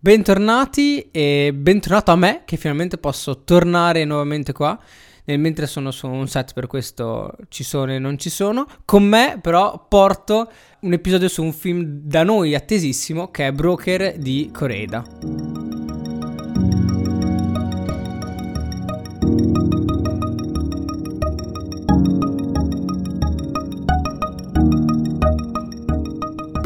Bentornati 0.00 1.08
e 1.10 1.52
bentornato 1.52 2.12
a 2.12 2.16
me 2.16 2.42
che 2.44 2.56
finalmente 2.56 2.98
posso 2.98 3.42
tornare 3.42 4.04
nuovamente 4.04 4.52
qua. 4.52 4.78
Nel 5.24 5.40
mentre 5.40 5.66
sono 5.66 5.90
su 5.90 6.06
un 6.06 6.28
set, 6.28 6.52
per 6.52 6.68
questo 6.68 7.32
ci 7.48 7.64
sono 7.64 7.92
e 7.92 7.98
non 7.98 8.16
ci 8.16 8.30
sono. 8.30 8.64
Con 8.84 9.02
me, 9.02 9.40
però, 9.42 9.86
porto 9.88 10.52
un 10.82 10.92
episodio 10.92 11.26
su 11.26 11.42
un 11.42 11.52
film 11.52 11.82
da 11.84 12.22
noi 12.22 12.54
attesissimo 12.54 13.32
che 13.32 13.48
è 13.48 13.52
Broker 13.52 14.16
di 14.16 14.50
Coreida. 14.52 15.57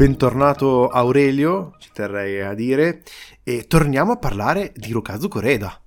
Bentornato 0.03 0.89
Aurelio, 0.89 1.77
ci 1.79 1.89
terrei 1.93 2.41
a 2.41 2.53
dire, 2.53 3.03
e 3.41 3.67
torniamo 3.67 4.11
a 4.11 4.17
parlare 4.17 4.73
di 4.75 4.91
Rokazu 4.91 5.29
Koreda, 5.29 5.81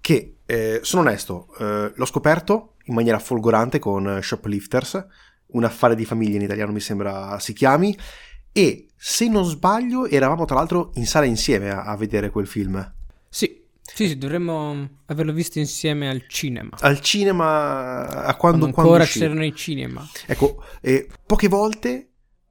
che, 0.00 0.36
eh, 0.46 0.78
sono 0.84 1.02
onesto, 1.02 1.48
eh, 1.58 1.92
l'ho 1.92 2.04
scoperto 2.04 2.74
in 2.84 2.94
maniera 2.94 3.18
folgorante 3.18 3.80
con 3.80 4.20
Shoplifters, 4.22 5.04
un 5.46 5.64
affare 5.64 5.96
di 5.96 6.04
famiglia 6.04 6.36
in 6.36 6.42
italiano 6.42 6.70
mi 6.70 6.78
sembra 6.78 7.40
si 7.40 7.52
chiami, 7.52 7.98
e 8.52 8.86
se 8.94 9.26
non 9.26 9.44
sbaglio 9.44 10.06
eravamo 10.06 10.44
tra 10.44 10.54
l'altro 10.54 10.92
in 10.94 11.06
sala 11.06 11.24
insieme 11.24 11.70
a, 11.70 11.82
a 11.82 11.96
vedere 11.96 12.30
quel 12.30 12.46
film. 12.46 12.94
Sì, 13.28 13.62
sì, 13.82 14.06
sì, 14.06 14.16
dovremmo 14.16 14.90
averlo 15.06 15.32
visto 15.32 15.58
insieme 15.58 16.08
al 16.08 16.28
cinema. 16.28 16.76
Al 16.78 17.00
cinema, 17.00 18.06
a 18.06 18.36
quando, 18.36 18.36
Quando 18.36 18.70
quando 18.70 18.80
ancora 18.92 19.02
uscì. 19.02 19.18
c'erano 19.18 19.44
i 19.44 19.54
cinema. 19.56 20.08
Ecco, 20.26 20.62
eh, 20.80 21.08
poche 21.26 21.48
volte 21.48 22.09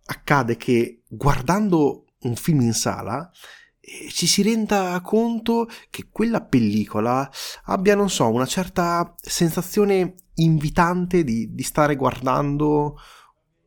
accade 0.09 0.58
che 0.58 1.04
guardando 1.08 2.05
un 2.22 2.36
film 2.36 2.62
in 2.62 2.73
sala 2.73 3.30
eh, 3.80 4.09
ci 4.09 4.27
si 4.27 4.41
renda 4.41 4.99
conto 5.02 5.68
che 5.90 6.09
quella 6.12 6.41
pellicola 6.41 7.29
abbia, 7.66 7.96
non 7.96 8.10
so, 8.10 8.29
una 8.29 8.46
certa 8.46 9.13
sensazione 9.21 10.16
invitante 10.35 11.24
di, 11.24 11.54
di 11.54 11.63
stare 11.63 11.96
guardando 11.96 12.98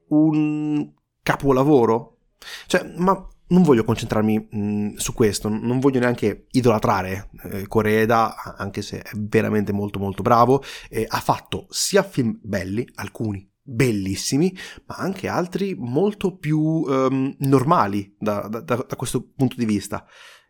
un 0.09 0.93
capolavoro. 1.23 2.19
Cioè, 2.67 2.93
ma 2.97 3.27
non 3.49 3.63
voglio 3.63 3.85
concentrarmi 3.85 4.49
mh, 4.51 4.95
su 4.97 5.13
questo, 5.13 5.49
non 5.49 5.79
voglio 5.79 6.01
neanche 6.01 6.47
idolatrare 6.51 7.31
eh, 7.45 7.67
Coreeda, 7.69 8.57
anche 8.57 8.83
se 8.83 9.01
è 9.01 9.11
veramente 9.15 9.73
molto 9.73 9.99
molto 9.99 10.23
bravo. 10.23 10.63
Eh, 10.89 11.07
ha 11.09 11.21
fatto 11.21 11.67
sia 11.71 12.03
film 12.03 12.39
belli, 12.43 12.87
alcuni 12.97 13.52
bellissimi, 13.73 14.57
ma 14.87 14.97
anche 14.97 15.29
altri 15.29 15.75
molto 15.75 16.37
più 16.37 16.85
ehm, 16.87 17.37
normali 17.41 18.15
da, 18.19 18.47
da- 18.49 18.61
da- 18.61 18.87
da 18.89 18.97
questo 18.97 19.31
punto 19.35 19.57
di 19.57 19.65
vista. 19.65 20.07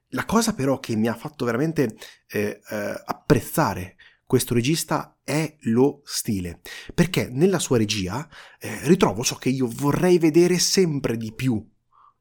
La 0.08 0.24
cosa 0.24 0.54
però 0.54 0.78
che 0.78 0.94
mi 0.94 1.08
ha 1.08 1.14
fatto 1.14 1.44
veramente 1.44 1.96
eh, 2.28 2.60
eh, 2.68 3.02
apprezzare 3.04 3.96
questo 4.26 4.54
regista 4.54 5.18
è 5.22 5.56
lo 5.64 6.00
stile, 6.04 6.60
perché 6.94 7.28
nella 7.30 7.58
sua 7.58 7.76
regia 7.76 8.26
eh, 8.58 8.86
ritrovo 8.86 9.22
ciò 9.22 9.36
che 9.36 9.50
io 9.50 9.68
vorrei 9.70 10.18
vedere 10.18 10.58
sempre 10.58 11.16
di 11.16 11.32
più 11.34 11.62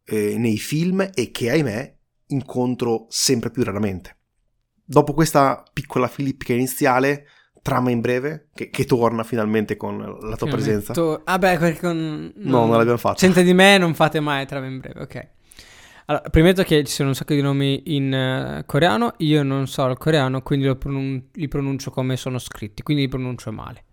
eh, 0.05 0.38
nei 0.38 0.57
film 0.57 1.09
e 1.13 1.31
che 1.31 1.49
ahimè 1.49 1.97
incontro 2.27 3.05
sempre 3.09 3.49
più 3.49 3.63
raramente. 3.63 4.17
Dopo 4.83 5.13
questa 5.13 5.63
piccola 5.72 6.09
filippica 6.09 6.52
iniziale, 6.52 7.27
trama 7.61 7.91
in 7.91 8.01
breve, 8.01 8.47
che, 8.53 8.69
che 8.69 8.85
torna 8.85 9.23
finalmente 9.23 9.77
con 9.77 10.17
la 10.21 10.35
tua 10.35 10.49
presenza. 10.49 10.93
To- 10.93 11.21
ah 11.23 11.37
beh, 11.37 11.57
perché 11.57 11.79
con... 11.79 12.31
No, 12.35 12.65
non 12.65 12.77
l'abbiamo 12.77 12.97
fatta. 12.97 13.17
Senza 13.17 13.41
di 13.41 13.53
me 13.53 13.77
non 13.77 13.93
fate 13.93 14.19
mai 14.19 14.45
trama 14.45 14.65
in 14.65 14.79
breve, 14.79 15.01
ok. 15.01 15.27
Allora, 16.05 16.29
premetto 16.29 16.63
che 16.63 16.83
ci 16.83 16.91
sono 16.91 17.09
un 17.09 17.15
sacco 17.15 17.33
di 17.33 17.41
nomi 17.41 17.95
in 17.95 18.13
eh, 18.13 18.63
coreano, 18.65 19.13
io 19.17 19.43
non 19.43 19.67
so 19.67 19.85
il 19.85 19.97
coreano, 19.97 20.41
quindi 20.41 20.65
lo 20.65 20.75
pronun- 20.75 21.29
li 21.33 21.47
pronuncio 21.47 21.91
come 21.91 22.17
sono 22.17 22.37
scritti, 22.39 22.81
quindi 22.81 23.03
li 23.03 23.09
pronuncio 23.09 23.51
male. 23.51 23.83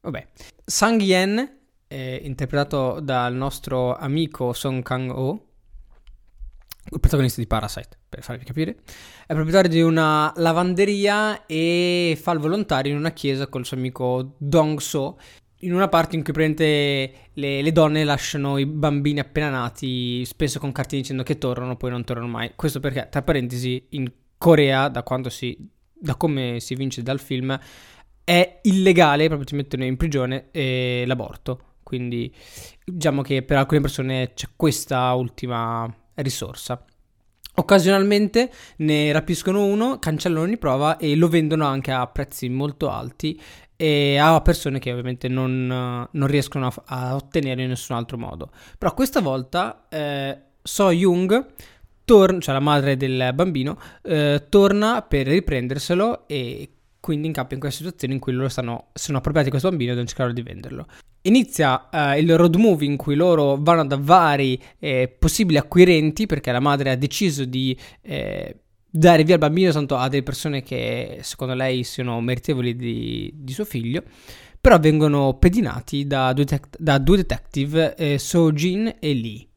Vabbè. 0.00 0.26
Sang 0.64 1.00
Yen, 1.00 1.58
eh, 1.86 2.20
interpretato 2.24 3.00
dal 3.00 3.34
nostro 3.34 3.94
amico 3.94 4.52
Song 4.52 4.82
Kang-ho, 4.82 5.44
il 6.90 7.00
protagonista 7.00 7.40
di 7.40 7.46
Parasite, 7.46 7.98
per 8.16 8.24
farvi 8.24 8.44
capire, 8.44 8.76
è 9.26 9.34
proprietario 9.34 9.70
di 9.70 9.82
una 9.82 10.32
lavanderia 10.36 11.44
e 11.44 12.18
fa 12.18 12.32
il 12.32 12.38
volontario 12.38 12.92
in 12.92 12.98
una 12.98 13.12
chiesa 13.12 13.46
col 13.46 13.66
suo 13.66 13.76
amico 13.76 14.36
Dong 14.38 14.78
So, 14.80 15.18
in 15.60 15.74
una 15.74 15.88
parte 15.88 16.16
in 16.16 16.24
cui 16.24 16.32
praticamente 16.32 17.30
le, 17.34 17.60
le 17.60 17.72
donne 17.72 18.04
lasciano 18.04 18.56
i 18.56 18.64
bambini 18.64 19.20
appena 19.20 19.50
nati, 19.50 20.24
spesso 20.24 20.58
con 20.58 20.72
cartine 20.72 21.02
dicendo 21.02 21.22
che 21.22 21.36
tornano, 21.36 21.76
poi 21.76 21.90
non 21.90 22.04
tornano 22.04 22.28
mai. 22.28 22.52
Questo 22.56 22.80
perché, 22.80 23.06
tra 23.10 23.20
parentesi, 23.20 23.86
in 23.90 24.10
Corea, 24.38 24.88
da 24.88 25.04
si, 25.28 25.56
da 25.92 26.14
come 26.14 26.58
si 26.60 26.74
vince 26.74 27.02
dal 27.02 27.20
film, 27.20 27.58
è 28.24 28.60
illegale, 28.62 29.26
proprio 29.26 29.46
ti 29.46 29.56
mettono 29.56 29.84
in 29.84 29.98
prigione, 29.98 30.48
eh, 30.52 31.04
l'aborto. 31.06 31.74
Quindi 31.82 32.34
diciamo 32.82 33.22
che 33.22 33.42
per 33.42 33.58
alcune 33.58 33.80
persone 33.80 34.32
c'è 34.34 34.48
questa 34.56 35.12
ultima 35.12 35.86
risorsa. 36.14 36.82
Occasionalmente 37.58 38.50
ne 38.78 39.12
rapiscono 39.12 39.64
uno, 39.64 39.98
cancellano 39.98 40.44
ogni 40.44 40.58
prova 40.58 40.98
e 40.98 41.16
lo 41.16 41.28
vendono 41.28 41.64
anche 41.64 41.90
a 41.90 42.06
prezzi 42.06 42.50
molto 42.50 42.90
alti 42.90 43.40
e 43.76 44.18
a 44.18 44.40
persone 44.42 44.78
che 44.78 44.90
ovviamente 44.90 45.28
non, 45.28 45.66
non 46.10 46.26
riescono 46.26 46.66
a, 46.66 46.82
a 46.84 47.14
ottenere 47.14 47.62
in 47.62 47.68
nessun 47.68 47.96
altro 47.96 48.18
modo. 48.18 48.50
Però 48.76 48.92
questa 48.92 49.20
volta 49.20 49.86
eh, 49.88 50.38
So 50.62 50.90
Young, 50.90 51.46
tor- 52.04 52.38
cioè 52.40 52.54
la 52.54 52.60
madre 52.60 52.96
del 52.96 53.30
bambino, 53.34 53.78
eh, 54.02 54.44
torna 54.48 55.00
per 55.02 55.26
riprenderselo 55.26 56.26
e 56.26 56.75
quindi 57.06 57.28
incappa 57.28 57.54
in 57.54 57.60
questa 57.60 57.84
situazione 57.84 58.14
in 58.14 58.18
cui 58.18 58.32
loro 58.32 58.48
stanno, 58.48 58.88
sono 58.92 59.18
appropriati 59.18 59.48
di 59.48 59.50
questo 59.50 59.68
bambino 59.68 59.92
e 59.92 59.94
devono 59.94 60.10
cercare 60.10 60.32
di 60.32 60.42
venderlo. 60.42 60.88
Inizia 61.22 61.88
eh, 61.88 62.18
il 62.18 62.36
road 62.36 62.56
movie 62.56 62.88
in 62.88 62.96
cui 62.96 63.14
loro 63.14 63.56
vanno 63.60 63.84
da 63.84 63.96
vari 63.96 64.60
eh, 64.80 65.06
possibili 65.16 65.56
acquirenti 65.56 66.26
perché 66.26 66.50
la 66.50 66.58
madre 66.58 66.90
ha 66.90 66.96
deciso 66.96 67.44
di 67.44 67.78
eh, 68.02 68.56
dare 68.90 69.22
via 69.22 69.34
il 69.34 69.40
bambino 69.40 69.70
tanto 69.70 69.94
a 69.94 70.08
delle 70.08 70.24
persone 70.24 70.64
che 70.64 71.20
secondo 71.22 71.54
lei 71.54 71.84
siano 71.84 72.20
meritevoli 72.20 72.74
di, 72.74 73.30
di 73.32 73.52
suo 73.52 73.64
figlio, 73.64 74.02
però 74.60 74.80
vengono 74.80 75.34
pedinati 75.38 76.08
da 76.08 76.32
due, 76.32 76.42
detec- 76.42 76.76
da 76.76 76.98
due 76.98 77.18
detective, 77.18 77.94
eh, 77.94 78.18
So 78.18 78.50
Jin 78.50 78.96
e 78.98 79.14
Lee. 79.14 79.48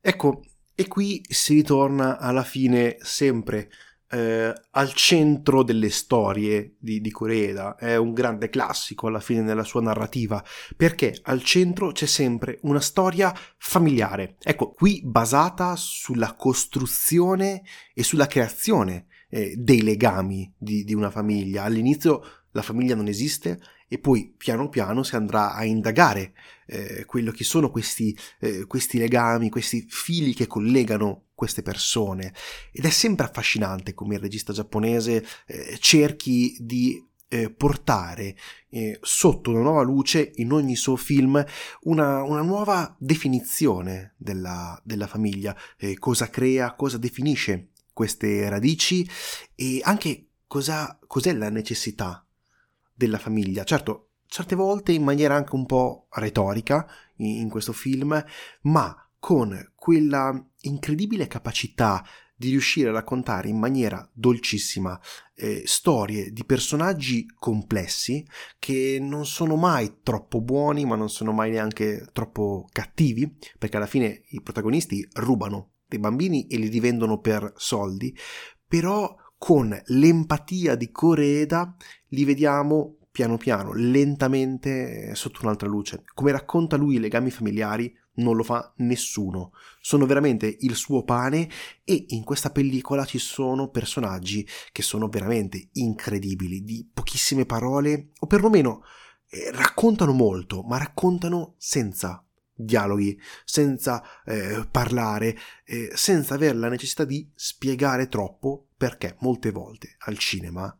Ecco, 0.00 0.42
e 0.74 0.88
qui 0.88 1.22
si 1.28 1.54
ritorna 1.54 2.18
alla 2.18 2.42
fine 2.42 2.96
sempre 2.98 3.70
eh, 4.10 4.52
al 4.70 4.92
centro 4.92 5.62
delle 5.62 5.90
storie 5.90 6.74
di, 6.78 7.00
di 7.00 7.10
Coreeda. 7.10 7.76
È 7.76 7.96
un 7.96 8.12
grande 8.12 8.48
classico 8.48 9.06
alla 9.06 9.20
fine 9.20 9.42
nella 9.42 9.64
sua 9.64 9.80
narrativa, 9.80 10.44
perché 10.76 11.18
al 11.22 11.42
centro 11.42 11.92
c'è 11.92 12.06
sempre 12.06 12.58
una 12.62 12.80
storia 12.80 13.34
familiare. 13.56 14.36
Ecco, 14.42 14.70
qui 14.70 15.00
basata 15.04 15.76
sulla 15.76 16.34
costruzione 16.34 17.62
e 17.94 18.02
sulla 18.02 18.26
creazione 18.26 19.06
eh, 19.28 19.54
dei 19.56 19.82
legami 19.82 20.52
di, 20.56 20.84
di 20.84 20.94
una 20.94 21.10
famiglia. 21.10 21.62
All'inizio 21.62 22.22
la 22.52 22.62
famiglia 22.62 22.96
non 22.96 23.06
esiste 23.06 23.60
e 23.88 23.98
poi 23.98 24.34
piano 24.36 24.68
piano 24.68 25.02
si 25.02 25.16
andrà 25.16 25.52
a 25.52 25.64
indagare 25.64 26.32
eh, 26.66 27.04
quello 27.06 27.32
che 27.32 27.42
sono 27.42 27.70
questi, 27.70 28.16
eh, 28.38 28.64
questi 28.66 28.98
legami, 28.98 29.50
questi 29.50 29.84
fili 29.88 30.32
che 30.32 30.46
collegano 30.46 31.29
queste 31.40 31.62
persone 31.62 32.34
ed 32.70 32.84
è 32.84 32.90
sempre 32.90 33.24
affascinante 33.24 33.94
come 33.94 34.16
il 34.16 34.20
regista 34.20 34.52
giapponese 34.52 35.24
eh, 35.46 35.78
cerchi 35.80 36.54
di 36.60 37.02
eh, 37.28 37.48
portare 37.48 38.36
eh, 38.68 38.98
sotto 39.00 39.48
una 39.48 39.60
nuova 39.60 39.80
luce 39.80 40.32
in 40.34 40.52
ogni 40.52 40.76
suo 40.76 40.96
film 40.96 41.42
una, 41.84 42.22
una 42.24 42.42
nuova 42.42 42.94
definizione 42.98 44.12
della, 44.18 44.78
della 44.84 45.06
famiglia, 45.06 45.56
eh, 45.78 45.98
cosa 45.98 46.28
crea, 46.28 46.74
cosa 46.74 46.98
definisce 46.98 47.70
queste 47.94 48.46
radici 48.50 49.08
e 49.54 49.80
anche 49.82 50.26
cosa, 50.46 50.98
cos'è 51.06 51.32
la 51.32 51.48
necessità 51.48 52.22
della 52.92 53.18
famiglia. 53.18 53.64
Certo, 53.64 54.10
certe 54.26 54.56
volte 54.56 54.92
in 54.92 55.04
maniera 55.04 55.36
anche 55.36 55.54
un 55.54 55.64
po' 55.64 56.06
retorica 56.10 56.86
in, 57.16 57.40
in 57.40 57.48
questo 57.48 57.72
film, 57.72 58.22
ma 58.62 59.10
con 59.18 59.72
quella 59.74 60.44
incredibile 60.62 61.26
capacità 61.26 62.04
di 62.40 62.48
riuscire 62.48 62.88
a 62.88 62.92
raccontare 62.92 63.50
in 63.50 63.58
maniera 63.58 64.08
dolcissima 64.14 64.98
eh, 65.34 65.62
storie 65.66 66.32
di 66.32 66.44
personaggi 66.46 67.26
complessi 67.38 68.26
che 68.58 68.96
non 68.98 69.26
sono 69.26 69.56
mai 69.56 69.98
troppo 70.02 70.40
buoni 70.40 70.86
ma 70.86 70.96
non 70.96 71.10
sono 71.10 71.32
mai 71.32 71.50
neanche 71.50 72.06
troppo 72.12 72.66
cattivi 72.72 73.36
perché 73.58 73.76
alla 73.76 73.86
fine 73.86 74.22
i 74.28 74.40
protagonisti 74.40 75.06
rubano 75.16 75.72
dei 75.86 75.98
bambini 75.98 76.46
e 76.46 76.56
li 76.56 76.68
rivendono 76.68 77.18
per 77.18 77.52
soldi 77.56 78.16
però 78.66 79.14
con 79.36 79.78
l'empatia 79.86 80.76
di 80.76 80.90
Coreeda 80.90 81.76
li 82.08 82.24
vediamo 82.24 83.00
piano 83.10 83.36
piano, 83.36 83.72
lentamente 83.74 85.14
sotto 85.14 85.40
un'altra 85.42 85.66
luce. 85.68 86.04
Come 86.14 86.30
racconta 86.30 86.76
lui 86.76 86.94
i 86.94 87.00
legami 87.00 87.30
familiari 87.30 87.92
non 88.14 88.36
lo 88.36 88.42
fa 88.42 88.72
nessuno. 88.78 89.52
Sono 89.80 90.06
veramente 90.06 90.56
il 90.60 90.74
suo 90.74 91.04
pane 91.04 91.48
e 91.84 92.06
in 92.08 92.24
questa 92.24 92.50
pellicola 92.50 93.04
ci 93.04 93.18
sono 93.18 93.68
personaggi 93.68 94.46
che 94.72 94.82
sono 94.82 95.08
veramente 95.08 95.68
incredibili, 95.72 96.62
di 96.62 96.88
pochissime 96.92 97.46
parole 97.46 98.10
o 98.18 98.26
perlomeno 98.26 98.82
eh, 99.28 99.50
raccontano 99.52 100.12
molto, 100.12 100.62
ma 100.62 100.78
raccontano 100.78 101.54
senza 101.56 102.24
dialoghi, 102.52 103.18
senza 103.44 104.02
eh, 104.24 104.66
parlare, 104.70 105.36
eh, 105.64 105.90
senza 105.94 106.34
avere 106.34 106.58
la 106.58 106.68
necessità 106.68 107.04
di 107.04 107.30
spiegare 107.34 108.08
troppo 108.08 108.68
perché 108.76 109.16
molte 109.20 109.50
volte 109.50 109.96
al 110.00 110.18
cinema 110.18 110.74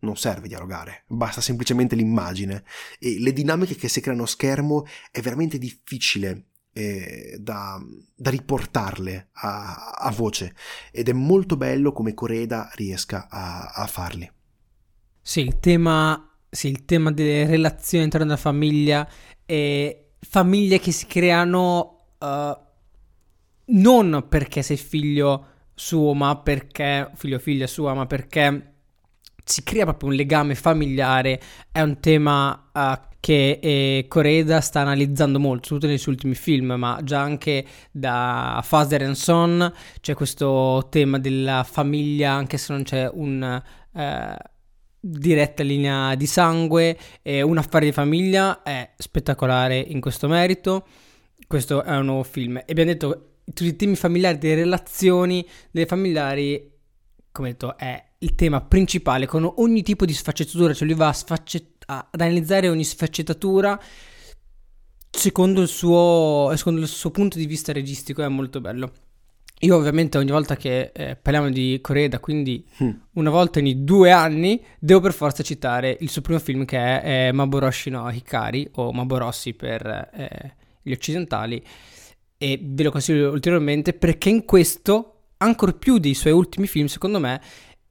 non 0.00 0.16
serve 0.16 0.48
dialogare, 0.48 1.04
basta 1.06 1.40
semplicemente 1.40 1.94
l'immagine 1.94 2.64
e 2.98 3.20
le 3.20 3.32
dinamiche 3.32 3.76
che 3.76 3.88
si 3.88 4.00
creano 4.00 4.24
a 4.24 4.26
schermo 4.26 4.84
è 5.12 5.20
veramente 5.20 5.58
difficile 5.58 6.46
eh, 6.72 7.36
da, 7.38 7.78
da, 8.14 8.30
riportarle 8.30 9.28
a, 9.32 9.94
a, 9.98 10.10
voce 10.10 10.54
ed 10.90 11.08
è 11.08 11.12
molto 11.12 11.56
bello 11.56 11.92
come 11.92 12.14
Coreda 12.14 12.70
riesca 12.74 13.28
a, 13.28 13.72
a 13.74 13.86
farli. 13.86 14.30
Sì, 15.20 15.40
il 15.40 15.60
tema, 15.60 16.38
sì, 16.48 16.68
il 16.68 16.84
tema 16.84 17.12
delle 17.12 17.46
relazioni 17.46 18.04
all'interno 18.04 18.26
della 18.26 18.38
famiglia 18.38 19.08
e 19.44 20.12
famiglie 20.18 20.78
che 20.78 20.92
si 20.92 21.06
creano 21.06 22.06
uh, 22.18 22.56
non 23.66 24.26
perché 24.28 24.62
sei 24.62 24.76
figlio 24.76 25.46
suo, 25.74 26.14
ma 26.14 26.36
perché 26.36 27.10
figlio 27.14 27.38
figlia 27.38 27.66
sua, 27.66 27.94
ma 27.94 28.06
perché 28.06 28.72
si 29.44 29.62
crea 29.62 29.84
proprio 29.84 30.10
un 30.10 30.14
legame 30.14 30.54
familiare, 30.54 31.40
è 31.70 31.80
un 31.80 32.00
tema 32.00 32.70
uh, 32.72 33.10
che 33.22 33.60
eh, 33.62 34.06
Coreda 34.08 34.60
sta 34.60 34.80
analizzando 34.80 35.38
molto, 35.38 35.62
soprattutto 35.62 35.86
nei 35.86 35.98
suoi 35.98 36.14
ultimi 36.14 36.34
film, 36.34 36.72
ma 36.72 36.98
già 37.04 37.20
anche 37.20 37.64
da 37.92 38.60
Father 38.64 39.02
and 39.02 39.14
Son 39.14 39.72
c'è 40.00 40.14
questo 40.14 40.88
tema 40.90 41.20
della 41.20 41.62
famiglia, 41.62 42.32
anche 42.32 42.58
se 42.58 42.72
non 42.72 42.82
c'è 42.82 43.08
un... 43.12 43.62
Uh, 43.92 44.50
diretta 45.04 45.64
linea 45.64 46.14
di 46.14 46.26
sangue, 46.26 46.96
eh, 47.22 47.42
un 47.42 47.58
affare 47.58 47.86
di 47.86 47.92
famiglia 47.92 48.62
è 48.62 48.92
spettacolare 48.96 49.76
in 49.78 50.00
questo 50.00 50.28
merito. 50.28 50.86
Questo 51.46 51.82
è 51.82 51.96
un 51.96 52.04
nuovo 52.04 52.22
film. 52.22 52.58
E 52.58 52.64
abbiamo 52.68 52.92
detto 52.92 53.30
tutti 53.44 53.66
i 53.66 53.76
temi 53.76 53.96
familiari, 53.96 54.38
delle 54.38 54.54
relazioni 54.54 55.44
delle 55.72 55.86
familiari, 55.86 56.70
come 57.32 57.50
detto, 57.50 57.76
è 57.76 58.00
il 58.18 58.34
tema 58.36 58.60
principale 58.60 59.26
con 59.26 59.52
ogni 59.56 59.82
tipo 59.82 60.04
di 60.04 60.12
sfaccettatura, 60.12 60.72
cioè 60.72 60.86
lui 60.86 60.96
va 60.96 61.12
sfaccet- 61.12 61.71
ad 61.86 62.20
analizzare 62.20 62.68
ogni 62.68 62.84
sfaccettatura 62.84 63.80
secondo 65.10 65.60
il, 65.60 65.68
suo, 65.68 66.50
secondo 66.56 66.80
il 66.80 66.88
suo 66.88 67.10
punto 67.10 67.36
di 67.36 67.46
vista 67.46 67.72
registico, 67.72 68.22
è 68.22 68.28
molto 68.28 68.60
bello. 68.60 68.92
Io 69.60 69.76
ovviamente 69.76 70.18
ogni 70.18 70.32
volta 70.32 70.56
che 70.56 70.90
eh, 70.92 71.14
parliamo 71.14 71.48
di 71.50 71.78
Coreda, 71.80 72.18
quindi 72.18 72.66
mm. 72.82 72.90
una 73.12 73.30
volta 73.30 73.60
ogni 73.60 73.84
due 73.84 74.10
anni, 74.10 74.60
devo 74.80 74.98
per 74.98 75.12
forza 75.12 75.44
citare 75.44 75.96
il 76.00 76.10
suo 76.10 76.20
primo 76.20 76.40
film 76.40 76.64
che 76.64 76.78
è 76.78 77.28
eh, 77.28 77.32
Maboroshi 77.32 77.90
no 77.90 78.10
Hikari, 78.10 78.68
o 78.74 78.92
Maborossi 78.92 79.54
per 79.54 79.86
eh, 79.86 80.56
gli 80.82 80.90
occidentali, 80.90 81.64
e 82.36 82.58
ve 82.60 82.82
lo 82.82 82.90
consiglio 82.90 83.30
ulteriormente 83.30 83.92
perché 83.92 84.30
in 84.30 84.44
questo, 84.44 85.26
ancora 85.36 85.72
più 85.72 85.98
dei 85.98 86.14
suoi 86.14 86.32
ultimi 86.32 86.66
film, 86.66 86.86
secondo 86.86 87.20
me, 87.20 87.40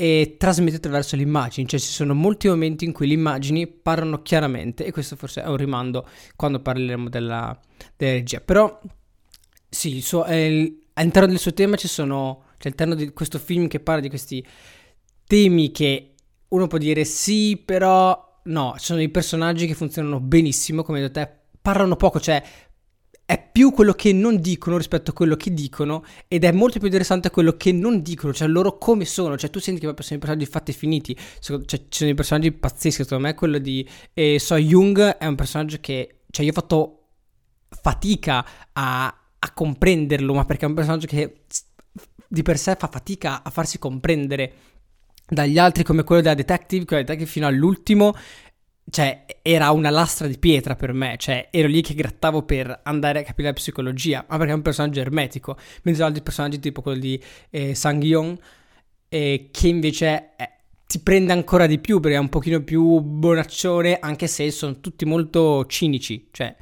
e 0.01 0.33
trasmette 0.39 0.77
attraverso 0.77 1.15
le 1.15 1.21
immagini, 1.21 1.68
cioè 1.68 1.80
ci 1.80 1.92
sono 1.92 2.15
molti 2.15 2.48
momenti 2.48 2.86
in 2.86 2.92
cui 2.92 3.06
le 3.06 3.13
immagini 3.13 3.68
parlano 3.68 4.24
chiaramente 4.24 4.83
e 4.83 4.92
questo 4.92 5.15
forse 5.15 5.44
è 5.44 5.48
un 5.48 5.57
rimando 5.57 6.09
quando 6.36 6.59
parleremo 6.59 7.07
della, 7.07 7.56
della 7.95 8.13
regia. 8.13 8.42
Però 8.42 8.81
sì, 9.69 10.01
suo, 10.01 10.25
eh, 10.25 10.80
all'interno 10.94 11.27
del 11.27 11.38
suo 11.38 11.53
tema 11.53 11.75
ci 11.75 11.88
sono, 11.88 12.45
cioè 12.57 12.71
all'interno 12.74 12.95
di 12.95 13.13
questo 13.13 13.38
film 13.38 13.68
che 13.68 13.80
parla 13.80 14.01
di 14.01 14.09
questi 14.09 14.44
temi 15.27 15.69
che 15.69 16.15
uno 16.48 16.65
può 16.65 16.80
dire 16.80 17.06
sì, 17.06 17.62
però 17.63 18.42
no, 18.45 18.74
ci 18.80 18.86
sono 18.86 18.98
dei 18.98 19.09
personaggi 19.09 19.68
che 19.68 19.75
funzionano 19.75 20.19
benissimo, 20.19 20.81
come 20.81 21.00
detto 21.00 21.19
te, 21.19 21.31
parlano 21.62 21.95
poco, 21.95 22.19
cioè 22.19 22.42
più 23.51 23.71
quello 23.71 23.94
che 23.94 24.13
non 24.13 24.39
dicono 24.39 24.77
rispetto 24.77 25.12
a 25.12 25.13
quello 25.13 25.36
che 25.36 25.53
dicono 25.53 26.03
ed 26.27 26.44
è 26.44 26.51
molto 26.51 26.77
più 26.77 26.88
interessante 26.88 27.30
quello 27.30 27.57
che 27.57 27.71
non 27.71 28.01
dicono, 28.01 28.33
cioè 28.33 28.48
loro 28.48 28.77
come 28.77 29.06
sono, 29.06 29.38
cioè 29.38 29.50
tu 29.50 29.59
senti 29.59 29.80
che 29.81 29.94
sono 30.00 30.15
i 30.15 30.19
personaggi 30.19 30.45
fatti 30.45 30.71
e 30.71 30.74
finiti, 30.74 31.18
cioè 31.39 31.62
ci 31.65 31.86
sono 31.89 32.06
dei 32.06 32.13
personaggi 32.13 32.51
pazzeschi, 32.51 33.03
secondo 33.03 33.27
me 33.27 33.33
quello 33.33 33.57
di 33.57 33.88
eh, 34.13 34.39
So 34.39 34.56
Jung 34.56 35.00
è 35.00 35.25
un 35.25 35.36
personaggio 35.36 35.77
che, 35.81 36.21
cioè 36.30 36.45
io 36.45 36.51
ho 36.51 36.56
fatto 36.56 36.95
fatica 37.69 38.45
a, 38.74 39.06
a 39.39 39.53
comprenderlo, 39.53 40.33
ma 40.33 40.45
perché 40.45 40.65
è 40.65 40.68
un 40.68 40.75
personaggio 40.75 41.07
che 41.07 41.44
di 42.27 42.44
per 42.44 42.57
sé 42.57 42.75
fa 42.77 42.88
fatica 42.88 43.44
a 43.44 43.50
farsi 43.50 43.77
comprendere. 43.77 44.53
Dagli 45.31 45.57
altri 45.57 45.83
come 45.83 46.03
quello 46.03 46.21
della 46.21 46.33
detective, 46.33 46.83
quella 46.83 47.03
detective 47.03 47.30
fino 47.30 47.48
all'ultimo 47.48 48.13
cioè, 48.89 49.25
era 49.42 49.72
una 49.72 49.89
lastra 49.89 50.28
di 50.28 50.38
pietra 50.38 50.75
per 50.75 50.94
me, 50.94 51.16
cioè, 51.18 51.48
ero 51.51 51.68
lì 51.68 51.81
che 51.81 51.94
grattavo 51.94 52.44
per 52.44 52.81
andare 52.83 53.19
a 53.19 53.24
capire 53.24 53.50
la 53.50 53.54
psicologia, 53.54 54.25
ma 54.28 54.38
perché 54.38 54.51
è 54.51 54.56
un 54.56 54.62
personaggio 54.62 55.00
ermetico, 55.00 55.57
mentre 55.83 56.04
altri 56.04 56.22
personaggi 56.22 56.60
tipo 56.60 56.81
quello 56.81 57.00
di 57.00 57.22
eh, 57.50 57.74
Sang-yeon, 57.74 58.38
eh, 59.07 59.50
che 59.51 59.68
invece 59.68 60.31
eh, 60.36 60.50
ti 60.88 61.00
prende 61.00 61.31
ancora 61.31 61.68
di 61.68 61.80
più 61.80 62.00
perché 62.00 62.18
è 62.18 62.19
un 62.19 62.30
pochino 62.30 62.62
più 62.62 63.00
bonaccione, 63.00 63.98
anche 64.00 64.28
se 64.28 64.51
sono 64.51 64.80
tutti 64.81 65.06
molto 65.06 65.66
cinici, 65.68 66.27
cioè, 66.31 66.54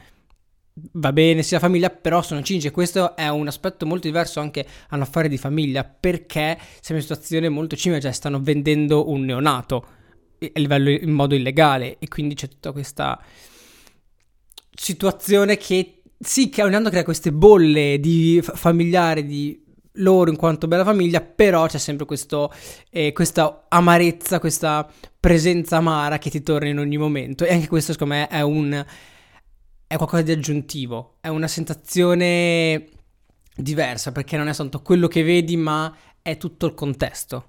va 0.93 1.11
bene 1.11 1.41
sia 1.41 1.57
la 1.57 1.63
famiglia, 1.63 1.89
però 1.89 2.21
sono 2.21 2.43
cinici 2.43 2.67
e 2.67 2.71
questo 2.71 3.15
è 3.15 3.27
un 3.27 3.47
aspetto 3.47 3.85
molto 3.85 4.07
diverso 4.07 4.39
anche 4.39 4.65
a 4.89 4.95
un 4.95 5.01
affare 5.01 5.29
di 5.29 5.37
famiglia, 5.37 5.83
perché 5.83 6.57
siamo 6.79 7.01
in 7.01 7.07
una 7.07 7.15
situazione 7.15 7.49
molto 7.49 7.75
cinica, 7.75 8.01
cioè 8.01 8.11
stanno 8.11 8.39
vendendo 8.39 9.09
un 9.09 9.25
neonato, 9.25 9.97
a 10.39 10.59
livello 10.59 10.89
in 10.89 11.11
modo 11.11 11.35
illegale. 11.35 11.97
E 11.99 12.07
quindi 12.07 12.35
c'è 12.35 12.47
tutta 12.47 12.71
questa 12.71 13.21
situazione 14.71 15.57
che 15.57 16.01
sì 16.19 16.49
che 16.49 16.63
ogni 16.63 16.75
anno 16.75 16.89
crea 16.89 17.03
queste 17.03 17.31
bolle 17.31 17.99
di 17.99 18.41
familiare 18.41 19.25
di 19.25 19.61
loro 19.93 20.29
in 20.29 20.37
quanto 20.37 20.67
bella 20.67 20.83
famiglia 20.83 21.21
però 21.21 21.65
c'è 21.67 21.77
sempre 21.77 22.05
questo, 22.05 22.53
eh, 22.89 23.11
questa 23.11 23.65
amarezza 23.67 24.39
questa 24.39 24.89
presenza 25.19 25.77
amara 25.77 26.17
che 26.17 26.29
ti 26.29 26.41
torna 26.41 26.69
in 26.69 26.79
ogni 26.79 26.97
momento. 26.97 27.45
E 27.45 27.53
anche 27.53 27.67
questo 27.67 27.91
secondo 27.93 28.13
me 28.13 28.27
è 28.27 28.41
un 28.41 28.85
è 29.87 29.95
qualcosa 29.97 30.21
di 30.21 30.31
aggiuntivo. 30.31 31.17
È 31.19 31.29
una 31.29 31.47
sensazione 31.47 32.87
diversa 33.55 34.11
perché 34.11 34.37
non 34.37 34.47
è 34.47 34.53
soltanto 34.53 34.85
quello 34.85 35.07
che 35.07 35.23
vedi 35.23 35.57
ma 35.57 35.93
è 36.21 36.37
tutto 36.37 36.67
il 36.67 36.73
contesto 36.73 37.48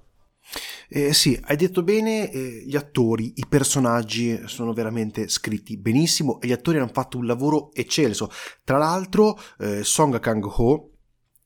eh, 0.89 1.13
sì, 1.13 1.39
hai 1.43 1.55
detto 1.55 1.83
bene, 1.83 2.29
eh, 2.29 2.63
gli 2.65 2.75
attori, 2.75 3.33
i 3.37 3.45
personaggi 3.47 4.41
sono 4.45 4.73
veramente 4.73 5.27
scritti 5.27 5.77
benissimo 5.77 6.39
e 6.41 6.47
gli 6.47 6.51
attori 6.51 6.77
hanno 6.77 6.89
fatto 6.91 7.17
un 7.17 7.25
lavoro 7.25 7.71
eccelso. 7.73 8.29
Tra 8.63 8.77
l'altro, 8.77 9.39
eh, 9.59 9.83
Song 9.83 10.19
Kang-ho, 10.19 10.90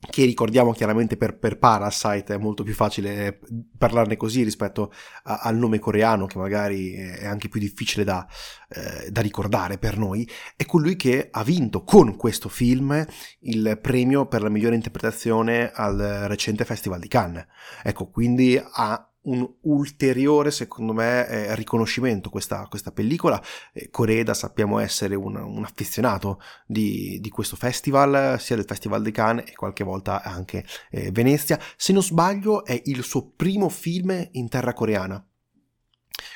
che 0.10 0.26
ricordiamo 0.26 0.72
chiaramente 0.72 1.18
per, 1.18 1.38
per, 1.38 1.58
Parasite, 1.58 2.36
è 2.36 2.38
molto 2.38 2.64
più 2.64 2.74
facile 2.74 3.26
eh, 3.26 3.40
parlarne 3.78 4.18
così 4.18 4.44
rispetto 4.44 4.92
a, 5.24 5.40
al 5.44 5.58
nome 5.58 5.80
coreano, 5.80 6.26
che 6.26 6.38
magari 6.38 6.94
è 6.94 7.26
anche 7.26 7.50
più 7.50 7.60
difficile 7.60 8.04
da, 8.04 8.26
eh, 8.70 9.10
da, 9.12 9.22
ricordare 9.22 9.78
per 9.78 9.98
noi, 9.98 10.30
è 10.56 10.66
colui 10.66 10.96
che 10.96 11.30
ha 11.32 11.44
vinto 11.44 11.84
con 11.84 12.16
questo 12.16 12.50
film 12.50 13.06
il 13.42 13.80
premio 13.82 14.28
per 14.28 14.42
la 14.42 14.50
migliore 14.50 14.76
interpretazione 14.76 15.72
al 15.74 15.98
recente 16.28 16.66
Festival 16.66 17.00
di 17.00 17.08
Cannes. 17.08 17.46
Ecco, 17.84 18.10
quindi 18.10 18.62
ha 18.62 19.10
un 19.26 19.48
ulteriore, 19.62 20.52
secondo 20.52 20.94
me, 20.94 21.28
eh, 21.28 21.56
riconoscimento 21.56 22.30
questa, 22.30 22.66
questa 22.70 22.92
pellicola. 22.92 23.42
Eh, 23.74 23.90
Coreda 23.90 24.34
sappiamo 24.34 24.80
essere 24.80 25.16
un, 25.16 25.36
un 25.36 25.64
affezionato 25.64 26.42
di, 26.66 27.20
di, 27.22 27.30
questo 27.30 27.56
festival, 27.56 28.40
sia 28.40 28.56
del 28.56 28.66
Festival 28.66 29.02
di 29.02 29.12
Cannes 29.12 29.50
e 29.50 29.56
qualche 29.56 29.84
volta 29.84 30.24
anche 30.24 30.66
eh, 30.90 31.12
Venezia. 31.12 31.60
Se 31.76 31.94
non 31.94 32.04
sbaglio 32.04 32.66
è 32.66 32.80
il 32.86 33.04
suo 33.04 33.32
primo 33.36 33.70
film 33.70 34.28
in 34.32 34.50
terra 34.50 34.74
coreana. 34.74 35.24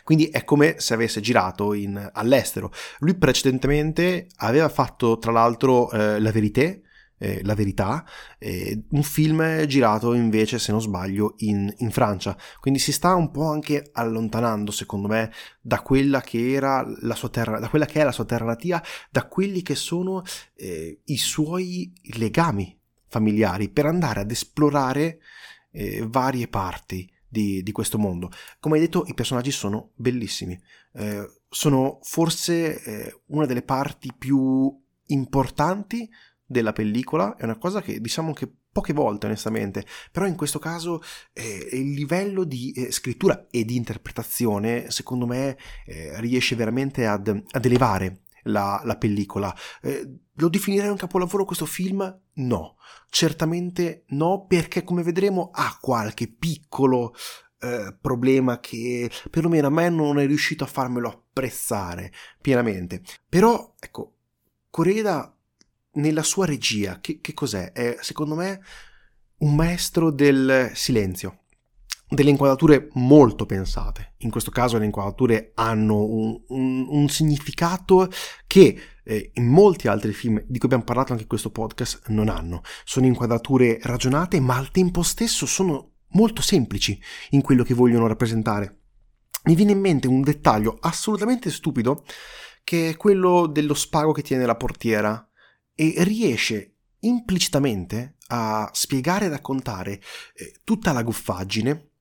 Quindi 0.04 0.28
è 0.28 0.44
come 0.44 0.80
se 0.80 0.94
avesse 0.94 1.22
girato 1.22 1.74
in, 1.74 2.10
all'estero. 2.14 2.72
Lui 3.00 3.16
precedentemente 3.16 4.28
aveva 4.38 4.70
fatto 4.70 5.18
tra 5.18 5.32
l'altro 5.32 5.92
eh, 5.92 6.20
La 6.20 6.32
Vérité, 6.32 6.82
eh, 7.20 7.42
La 7.44 7.54
Verità, 7.54 8.04
eh, 8.40 8.86
un 8.90 9.04
film 9.04 9.66
girato 9.66 10.14
invece, 10.14 10.58
se 10.58 10.72
non 10.72 10.82
sbaglio, 10.82 11.36
in, 11.40 11.72
in, 11.78 11.92
Francia. 11.92 12.36
Quindi 12.60 12.80
si 12.80 12.92
sta 12.92 13.14
un 13.14 13.30
po' 13.30 13.50
anche 13.50 13.90
allontanando, 13.94 14.72
secondo 14.72 15.08
me, 15.08 15.32
da 15.62 15.82
quella 15.82 16.22
che 16.22 16.52
era 16.52 16.84
la 17.02 17.16
sua 17.16 17.30
terra, 17.30 17.60
da 17.60 17.70
quella 17.70 17.86
che 17.86 18.02
è 18.02 18.04
la 18.04 18.12
sua 18.12 18.26
terra 18.26 18.46
natia, 18.46 18.82
da 19.12 19.28
quelli 19.28 19.62
che 19.62 19.76
sono 19.76 20.24
eh, 20.56 21.02
i 21.04 21.18
suoi 21.18 21.94
legami 22.16 22.78
familiari, 23.08 23.70
per 23.70 23.86
andare 23.86 24.22
ad 24.22 24.32
esplorare 24.32 25.20
eh, 25.72 26.06
varie 26.08 26.48
parti. 26.48 27.12
Di, 27.32 27.62
di, 27.62 27.72
questo 27.72 28.00
mondo. 28.00 28.32
Come 28.60 28.78
hai 28.78 28.82
detto, 28.82 29.04
i 29.06 29.14
personaggi 29.14 29.52
sono 29.52 29.92
bellissimi. 29.94 30.60
Eh, 30.94 31.30
sono 31.48 32.00
forse 32.02 32.84
eh, 32.84 33.22
una 33.28 33.46
delle 33.46 33.62
parti 33.62 34.12
più 34.18 34.76
importanti 35.10 36.10
della 36.50 36.74
pellicola, 36.74 37.36
è 37.36 37.44
una 37.44 37.60
cosa 37.60 37.80
che 37.80 38.02
diciamo 38.02 38.34
che 38.34 38.52
poche 38.72 38.92
volte 38.92 39.28
onestamente, 39.28 39.86
però 40.12 40.26
in 40.26 40.36
questo 40.36 40.58
caso 40.58 41.02
eh, 41.32 41.70
il 41.74 41.92
livello 41.92 42.44
di 42.44 42.72
eh, 42.72 42.92
scrittura 42.92 43.48
e 43.52 43.64
di 43.66 43.76
interpretazione 43.76 44.90
secondo 44.90 45.28
me 45.28 45.58
eh, 45.86 46.20
riesce 46.20 46.56
veramente 46.56 47.06
ad, 47.06 47.28
ad 47.28 47.66
elevare 47.66 48.22
la, 48.44 48.82
la 48.84 48.98
pellicola. 48.98 49.56
Eh, 49.82 50.22
lo 50.34 50.50
definirei 50.50 50.90
un 50.90 50.98
capolavoro 50.98 51.46
questo 51.46 51.68
film? 51.68 52.22
No, 52.34 52.78
certamente 53.10 54.06
no, 54.08 54.46
perché 54.48 54.84
come 54.84 55.04
vedremo 55.04 55.52
ha 55.54 55.78
qualche 55.80 56.28
piccolo 56.28 57.14
eh, 57.60 57.96
problema 58.00 58.60
che 58.60 59.12
perlomeno 59.30 59.68
a 59.68 59.72
me 59.72 59.90
non 59.90 60.18
è 60.18 60.26
riuscito 60.26 60.64
a 60.64 60.68
farmelo 60.68 61.10
apprezzare 61.10 62.12
pienamente. 62.42 63.04
Però, 63.28 63.76
ecco, 63.80 64.14
Coreda 64.72 65.34
nella 65.94 66.24
sua 66.24 66.46
regia, 66.46 67.00
che, 67.00 67.20
che 67.20 67.34
cos'è? 67.34 67.72
È 67.72 67.98
secondo 68.02 68.36
me 68.36 68.62
un 69.40 69.56
maestro 69.56 70.12
del 70.12 70.72
silenzio 70.74 71.40
delle 72.10 72.32
inquadrature 72.32 72.90
molto 72.94 73.46
pensate. 73.46 74.16
In 74.20 74.32
questo 74.32 74.50
caso 74.50 74.78
le 74.78 74.86
inquadrature 74.86 75.52
hanno 75.54 76.04
un, 76.04 76.42
un, 76.48 76.88
un 76.90 77.08
significato 77.08 78.10
che 78.48 78.78
eh, 79.04 79.32
in 79.36 79.46
molti 79.46 79.88
altri 79.88 80.12
film 80.12 80.42
di 80.48 80.58
cui 80.58 80.66
abbiamo 80.66 80.84
parlato 80.84 81.12
anche 81.12 81.24
in 81.24 81.30
questo 81.30 81.52
podcast 81.52 82.08
non 82.08 82.28
hanno. 82.28 82.62
Sono 82.84 83.06
inquadrature 83.06 83.78
ragionate 83.84 84.40
ma 84.40 84.58
al 84.58 84.72
tempo 84.72 85.04
stesso 85.04 85.46
sono 85.46 85.92
molto 86.14 86.42
semplici 86.42 87.00
in 87.32 87.42
quello 87.42 87.64
che 87.64 87.76
vogliono 87.76 88.08
rappresentare. 88.08 88.78
Mi 89.44 89.56
viene 89.56 89.72
in 89.72 89.80
mente 89.80 90.08
un 90.08 90.22
dettaglio 90.22 90.78
assolutamente 90.82 91.52
stupido 91.52 92.04
che 92.64 92.90
è 92.90 92.98
quello 92.98 93.46
dello 93.46 93.76
spago 93.76 94.12
che 94.12 94.24
tiene 94.24 94.46
la 94.46 94.56
portiera 94.56 95.29
e 95.82 96.04
riesce 96.04 96.76
implicitamente 97.00 98.18
a 98.28 98.70
spiegare 98.74 99.28
e 99.28 99.30
raccontare 99.30 100.02
eh, 100.34 100.60
tutta 100.66 100.92
la 100.92 101.04
goffaggine 101.04 101.92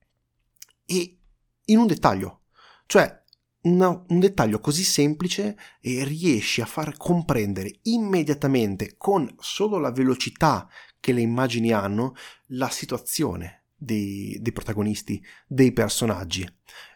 e 0.85 1.21
in 1.67 1.79
un 1.79 1.87
dettaglio, 1.87 2.47
cioè 2.87 3.23
una, 3.63 3.89
un 4.09 4.19
dettaglio 4.19 4.59
così 4.59 4.83
semplice 4.83 5.57
e 5.81 6.03
riesci 6.03 6.61
a 6.61 6.67
far 6.67 6.97
comprendere 6.97 7.79
immediatamente 7.83 8.97
con 8.97 9.33
solo 9.39 9.79
la 9.79 9.93
velocità 9.93 10.69
che 10.99 11.13
le 11.13 11.21
immagini 11.21 11.71
hanno 11.71 12.17
la 12.47 12.71
situazione 12.71 13.67
dei, 13.77 14.39
dei 14.41 14.53
protagonisti, 14.53 15.25
dei 15.47 15.71
personaggi. 15.73 16.45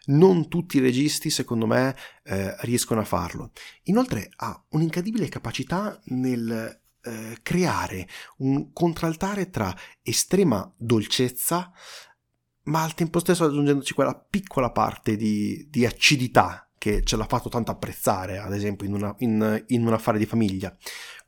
Non 0.05 0.49
tutti 0.49 0.77
i 0.77 0.81
registi, 0.81 1.29
secondo 1.29 1.65
me, 1.65 1.95
eh, 2.23 2.55
riescono 2.61 3.01
a 3.01 3.05
farlo. 3.05 3.51
Inoltre 3.83 4.29
ha 4.37 4.63
un'incredibile 4.69 5.29
capacità 5.29 5.99
nel 6.05 6.81
eh, 7.01 7.37
creare 7.41 8.07
un 8.37 8.71
contraltare 8.73 9.49
tra 9.49 9.75
estrema 10.01 10.71
dolcezza 10.77 11.71
ma 12.63 12.83
al 12.83 12.93
tempo 12.93 13.19
stesso 13.19 13.45
aggiungendoci 13.45 13.93
quella 13.93 14.15
piccola 14.15 14.71
parte 14.71 15.15
di, 15.15 15.67
di 15.69 15.85
acidità 15.85 16.69
che 16.77 17.03
ce 17.03 17.15
l'ha 17.15 17.25
fatto 17.25 17.49
tanto 17.49 17.71
apprezzare, 17.71 18.37
ad 18.37 18.53
esempio, 18.53 18.85
in, 18.85 18.93
una, 18.93 19.13
in, 19.19 19.63
in 19.67 19.85
un 19.85 19.93
affare 19.93 20.17
di 20.17 20.25
famiglia. 20.25 20.75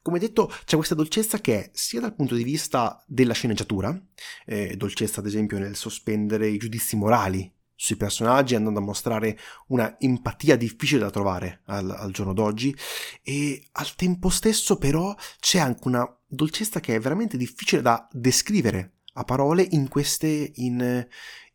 Come 0.01 0.19
detto, 0.19 0.51
c'è 0.65 0.75
questa 0.75 0.95
dolcezza 0.95 1.39
che 1.39 1.63
è 1.63 1.69
sia 1.73 1.99
dal 1.99 2.13
punto 2.13 2.35
di 2.35 2.43
vista 2.43 3.03
della 3.07 3.33
sceneggiatura, 3.33 3.97
eh, 4.45 4.75
dolcezza 4.75 5.21
ad 5.21 5.25
esempio 5.25 5.57
nel 5.57 5.75
sospendere 5.75 6.47
i 6.47 6.57
giudizi 6.57 6.95
morali 6.95 7.51
sui 7.75 7.95
personaggi, 7.97 8.55
andando 8.55 8.79
a 8.79 8.83
mostrare 8.83 9.37
una 9.67 9.99
empatia 9.99 10.55
difficile 10.55 11.01
da 11.01 11.09
trovare 11.09 11.61
al, 11.65 11.89
al 11.89 12.11
giorno 12.11 12.33
d'oggi, 12.33 12.75
e 13.21 13.67
al 13.73 13.95
tempo 13.95 14.29
stesso 14.29 14.77
però 14.77 15.15
c'è 15.39 15.59
anche 15.59 15.87
una 15.87 16.07
dolcezza 16.25 16.79
che 16.79 16.95
è 16.95 16.99
veramente 16.99 17.37
difficile 17.37 17.81
da 17.81 18.07
descrivere 18.11 18.93
a 19.13 19.23
parole 19.23 19.67
in 19.71 19.87
queste 19.87 20.51
in, 20.55 21.07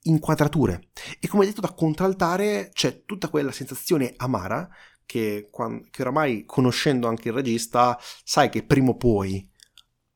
inquadrature. 0.03 0.89
E 1.19 1.29
come 1.29 1.47
detto, 1.47 1.61
da 1.61 1.73
contraltare 1.73 2.71
c'è 2.73 3.05
tutta 3.05 3.29
quella 3.29 3.53
sensazione 3.53 4.15
amara 4.17 4.69
che, 5.05 5.51
che 5.91 6.03
oramai 6.03 6.45
conoscendo 6.45 7.09
anche 7.09 7.29
il 7.29 7.35
regista 7.35 7.99
sai 8.23 8.49
che 8.49 8.63
prima 8.63 8.91
o 8.91 8.97
poi 8.97 9.49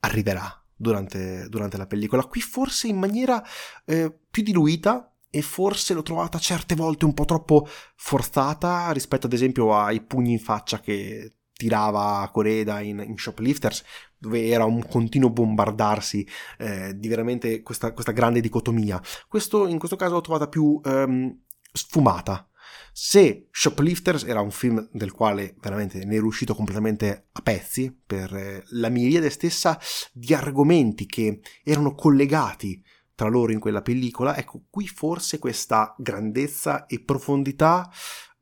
arriverà 0.00 0.64
durante, 0.74 1.48
durante 1.48 1.76
la 1.76 1.86
pellicola. 1.86 2.24
Qui 2.24 2.40
forse 2.40 2.86
in 2.86 2.98
maniera 2.98 3.42
eh, 3.84 4.16
più 4.30 4.42
diluita 4.42 5.13
e 5.34 5.42
forse 5.42 5.94
l'ho 5.94 6.02
trovata 6.02 6.38
certe 6.38 6.76
volte 6.76 7.04
un 7.04 7.12
po' 7.12 7.24
troppo 7.24 7.66
forzata 7.96 8.92
rispetto 8.92 9.26
ad 9.26 9.32
esempio 9.32 9.74
ai 9.76 10.00
pugni 10.00 10.30
in 10.30 10.38
faccia 10.38 10.78
che 10.78 11.38
tirava 11.52 12.30
Coreda 12.32 12.78
in, 12.80 13.02
in 13.04 13.16
Shoplifters, 13.16 13.82
dove 14.16 14.46
era 14.46 14.64
un 14.64 14.86
continuo 14.86 15.30
bombardarsi 15.30 16.24
eh, 16.58 16.96
di 16.96 17.08
veramente 17.08 17.62
questa, 17.62 17.92
questa, 17.92 18.12
grande 18.12 18.40
dicotomia. 18.40 19.02
Questo, 19.26 19.66
in 19.66 19.78
questo 19.78 19.96
caso 19.96 20.14
l'ho 20.14 20.20
trovata 20.20 20.46
più 20.46 20.80
ehm, 20.84 21.36
sfumata. 21.72 22.48
Se 22.92 23.48
Shoplifters 23.50 24.22
era 24.22 24.40
un 24.40 24.52
film 24.52 24.88
del 24.92 25.10
quale 25.10 25.56
veramente 25.60 26.04
ne 26.04 26.14
è 26.14 26.20
riuscito 26.20 26.54
completamente 26.54 27.26
a 27.32 27.42
pezzi 27.42 27.92
per 28.06 28.32
eh, 28.36 28.62
la 28.68 28.88
miriade 28.88 29.30
stessa 29.30 29.80
di 30.12 30.32
argomenti 30.32 31.06
che 31.06 31.40
erano 31.64 31.96
collegati 31.96 32.80
tra 33.14 33.28
loro 33.28 33.52
in 33.52 33.60
quella 33.60 33.82
pellicola, 33.82 34.36
ecco 34.36 34.64
qui 34.70 34.86
forse 34.86 35.38
questa 35.38 35.94
grandezza 35.98 36.86
e 36.86 37.00
profondità 37.00 37.90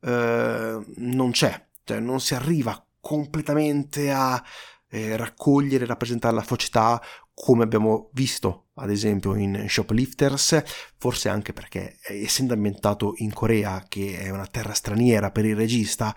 eh, 0.01 0.79
non 0.95 1.31
c'è, 1.31 1.67
cioè 1.83 1.99
non 1.99 2.19
si 2.19 2.35
arriva 2.35 2.85
completamente 2.99 4.11
a 4.11 4.41
eh, 4.89 5.17
raccogliere 5.17 5.83
e 5.83 5.87
rappresentare 5.87 6.35
la 6.35 6.43
società 6.43 7.01
come 7.33 7.63
abbiamo 7.63 8.09
visto 8.13 8.67
ad 8.75 8.89
esempio 8.89 9.35
in 9.35 9.65
Shoplifters, 9.67 10.63
forse 10.97 11.29
anche 11.29 11.53
perché 11.53 11.97
eh, 12.07 12.23
essendo 12.23 12.53
ambientato 12.53 13.13
in 13.17 13.33
Corea, 13.33 13.85
che 13.87 14.19
è 14.19 14.29
una 14.29 14.47
terra 14.47 14.73
straniera 14.73 15.31
per 15.31 15.45
il 15.45 15.55
regista, 15.55 16.15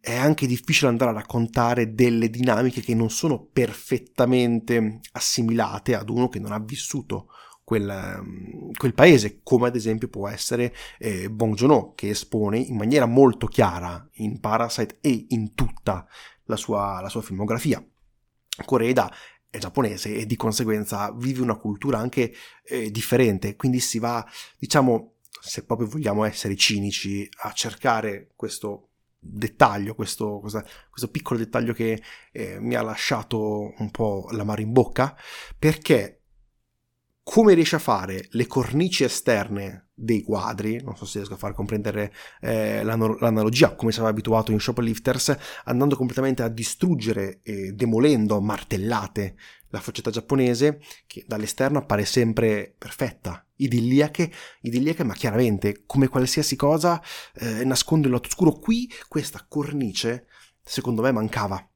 è 0.00 0.14
anche 0.14 0.46
difficile 0.46 0.88
andare 0.88 1.12
a 1.12 1.14
raccontare 1.14 1.94
delle 1.94 2.28
dinamiche 2.28 2.82
che 2.82 2.94
non 2.94 3.10
sono 3.10 3.42
perfettamente 3.50 5.00
assimilate 5.12 5.94
ad 5.94 6.10
uno 6.10 6.28
che 6.28 6.38
non 6.38 6.52
ha 6.52 6.58
vissuto 6.58 7.28
quel, 7.64 8.20
mm, 8.22 8.72
quel 8.76 8.94
paese, 8.94 9.40
come 9.42 9.66
ad 9.66 9.74
esempio 9.74 10.08
può 10.08 10.28
essere 10.28 10.74
eh, 10.98 11.30
Bong 11.30 11.54
Joon-ho, 11.54 11.94
che 11.94 12.10
espone 12.10 12.58
in 12.58 12.76
maniera 12.76 13.06
molto 13.06 13.46
chiara 13.46 14.06
in 14.14 14.38
Parasite 14.38 14.98
e 15.00 15.26
in 15.30 15.54
tutta 15.54 16.06
la 16.44 16.56
sua, 16.56 17.00
la 17.00 17.08
sua 17.08 17.22
filmografia. 17.22 17.84
Koreeda 18.64 19.12
è 19.50 19.58
giapponese 19.58 20.14
e 20.14 20.26
di 20.26 20.36
conseguenza 20.36 21.12
vive 21.12 21.40
una 21.40 21.56
cultura 21.56 21.98
anche 21.98 22.32
eh, 22.64 22.90
differente, 22.90 23.56
quindi 23.56 23.80
si 23.80 23.98
va, 23.98 24.24
diciamo, 24.58 25.14
se 25.40 25.64
proprio 25.64 25.88
vogliamo 25.88 26.24
essere 26.24 26.56
cinici, 26.56 27.28
a 27.42 27.52
cercare 27.52 28.30
questo 28.36 28.88
dettaglio, 29.18 29.94
questo, 29.94 30.38
questo 30.40 31.08
piccolo 31.10 31.38
dettaglio 31.38 31.72
che 31.72 32.02
eh, 32.32 32.58
mi 32.60 32.74
ha 32.74 32.82
lasciato 32.82 33.72
un 33.76 33.90
po' 33.90 34.28
l'amaro 34.32 34.60
in 34.60 34.72
bocca, 34.72 35.16
perché 35.58 36.23
come 37.24 37.54
riesce 37.54 37.76
a 37.76 37.80
fare 37.80 38.26
le 38.32 38.46
cornici 38.46 39.02
esterne 39.02 39.88
dei 39.94 40.22
quadri, 40.22 40.82
non 40.82 40.94
so 40.94 41.06
se 41.06 41.18
riesco 41.18 41.34
a 41.34 41.38
far 41.38 41.54
comprendere 41.54 42.12
eh, 42.40 42.84
l'analogia 42.84 43.74
come 43.74 43.92
siamo 43.92 44.08
abituato 44.08 44.52
in 44.52 44.60
Shoplifters, 44.60 45.34
andando 45.64 45.96
completamente 45.96 46.42
a 46.42 46.48
distruggere 46.48 47.40
e 47.42 47.72
demolendo 47.72 48.40
martellate 48.42 49.36
la 49.68 49.80
società 49.80 50.10
giapponese 50.10 50.80
che 51.06 51.24
dall'esterno 51.26 51.78
appare 51.78 52.04
sempre 52.04 52.74
perfetta, 52.76 53.44
idilliache, 53.56 54.30
idilliache 54.60 55.02
ma 55.02 55.14
chiaramente 55.14 55.84
come 55.86 56.08
qualsiasi 56.08 56.56
cosa 56.56 57.02
eh, 57.36 57.64
nasconde 57.64 58.06
il 58.06 58.12
lato 58.12 58.28
oscuro. 58.28 58.52
Qui 58.52 58.92
questa 59.08 59.44
cornice 59.48 60.26
secondo 60.62 61.00
me 61.00 61.10
mancava. 61.10 61.66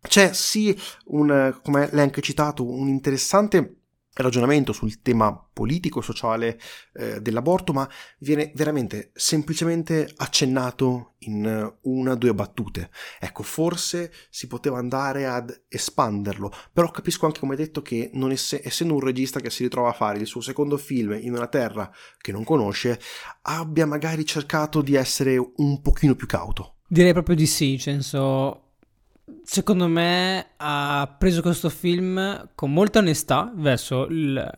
C'è 0.00 0.32
sì, 0.32 0.76
un, 1.06 1.58
come 1.62 1.88
l'hai 1.92 2.02
anche 2.02 2.20
citato, 2.20 2.68
un 2.68 2.88
interessante 2.88 3.85
ragionamento 4.16 4.72
sul 4.72 5.00
tema 5.02 5.34
politico-sociale 5.52 6.58
eh, 6.94 7.20
dell'aborto, 7.20 7.72
ma 7.72 7.88
viene 8.18 8.52
veramente 8.54 9.10
semplicemente 9.14 10.10
accennato 10.16 11.14
in 11.20 11.74
una 11.82 12.12
o 12.12 12.16
due 12.16 12.34
battute. 12.34 12.90
Ecco, 13.18 13.42
forse 13.42 14.12
si 14.30 14.46
poteva 14.46 14.78
andare 14.78 15.26
ad 15.26 15.64
espanderlo, 15.68 16.52
però 16.72 16.90
capisco 16.90 17.26
anche, 17.26 17.40
come 17.40 17.56
detto, 17.56 17.82
che 17.82 18.10
ess- 18.12 18.60
essendo 18.62 18.94
un 18.94 19.00
regista 19.00 19.40
che 19.40 19.50
si 19.50 19.62
ritrova 19.62 19.90
a 19.90 19.94
fare 19.94 20.18
il 20.18 20.26
suo 20.26 20.40
secondo 20.40 20.76
film 20.76 21.18
in 21.20 21.32
una 21.34 21.48
terra 21.48 21.90
che 22.18 22.32
non 22.32 22.44
conosce, 22.44 23.00
abbia 23.42 23.86
magari 23.86 24.24
cercato 24.24 24.82
di 24.82 24.94
essere 24.94 25.36
un 25.36 25.80
pochino 25.80 26.14
più 26.14 26.26
cauto. 26.26 26.76
Direi 26.88 27.12
proprio 27.12 27.34
di 27.34 27.46
sì, 27.46 27.70
nel 27.70 27.80
senso 27.80 28.65
secondo 29.42 29.88
me 29.88 30.52
ha 30.56 31.14
preso 31.18 31.42
questo 31.42 31.68
film 31.68 32.48
con 32.54 32.72
molta 32.72 33.00
onestà 33.00 33.52
verso 33.54 34.06
il, 34.06 34.50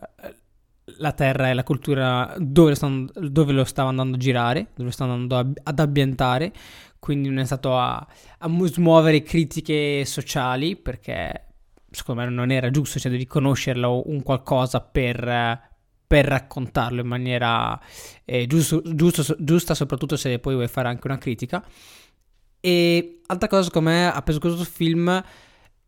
la 0.96 1.12
terra 1.12 1.50
e 1.50 1.54
la 1.54 1.62
cultura 1.62 2.34
dove, 2.38 2.74
stanno, 2.74 3.08
dove, 3.14 3.52
lo 3.52 3.64
stava 3.64 3.88
andando 3.88 4.16
a 4.16 4.18
girare, 4.18 4.68
dove 4.74 4.84
lo 4.84 4.90
stava 4.90 5.12
andando 5.12 5.54
ad 5.62 5.78
ambientare, 5.78 6.52
quindi 6.98 7.28
non 7.28 7.38
è 7.38 7.44
stato 7.44 7.78
a, 7.78 7.96
a 7.96 8.66
smuovere 8.66 9.22
critiche 9.22 10.04
sociali 10.04 10.76
perché 10.76 11.44
secondo 11.90 12.22
me 12.22 12.28
non 12.28 12.50
era 12.50 12.70
giusto, 12.70 12.98
cioè 12.98 13.26
conoscerlo 13.26 14.02
un 14.06 14.22
qualcosa 14.22 14.80
per, 14.80 15.60
per 16.06 16.24
raccontarlo 16.26 17.00
in 17.00 17.06
maniera 17.06 17.78
eh, 18.24 18.46
giusto, 18.46 18.82
giusto, 18.84 19.36
giusta, 19.38 19.74
soprattutto 19.74 20.16
se 20.16 20.38
poi 20.38 20.54
vuoi 20.54 20.68
fare 20.68 20.88
anche 20.88 21.06
una 21.06 21.18
critica. 21.18 21.64
E 22.68 23.20
altra 23.24 23.48
cosa, 23.48 23.62
secondo 23.62 23.88
me, 23.88 24.12
ha 24.12 24.20
preso 24.20 24.40
questo 24.40 24.62
film 24.64 25.24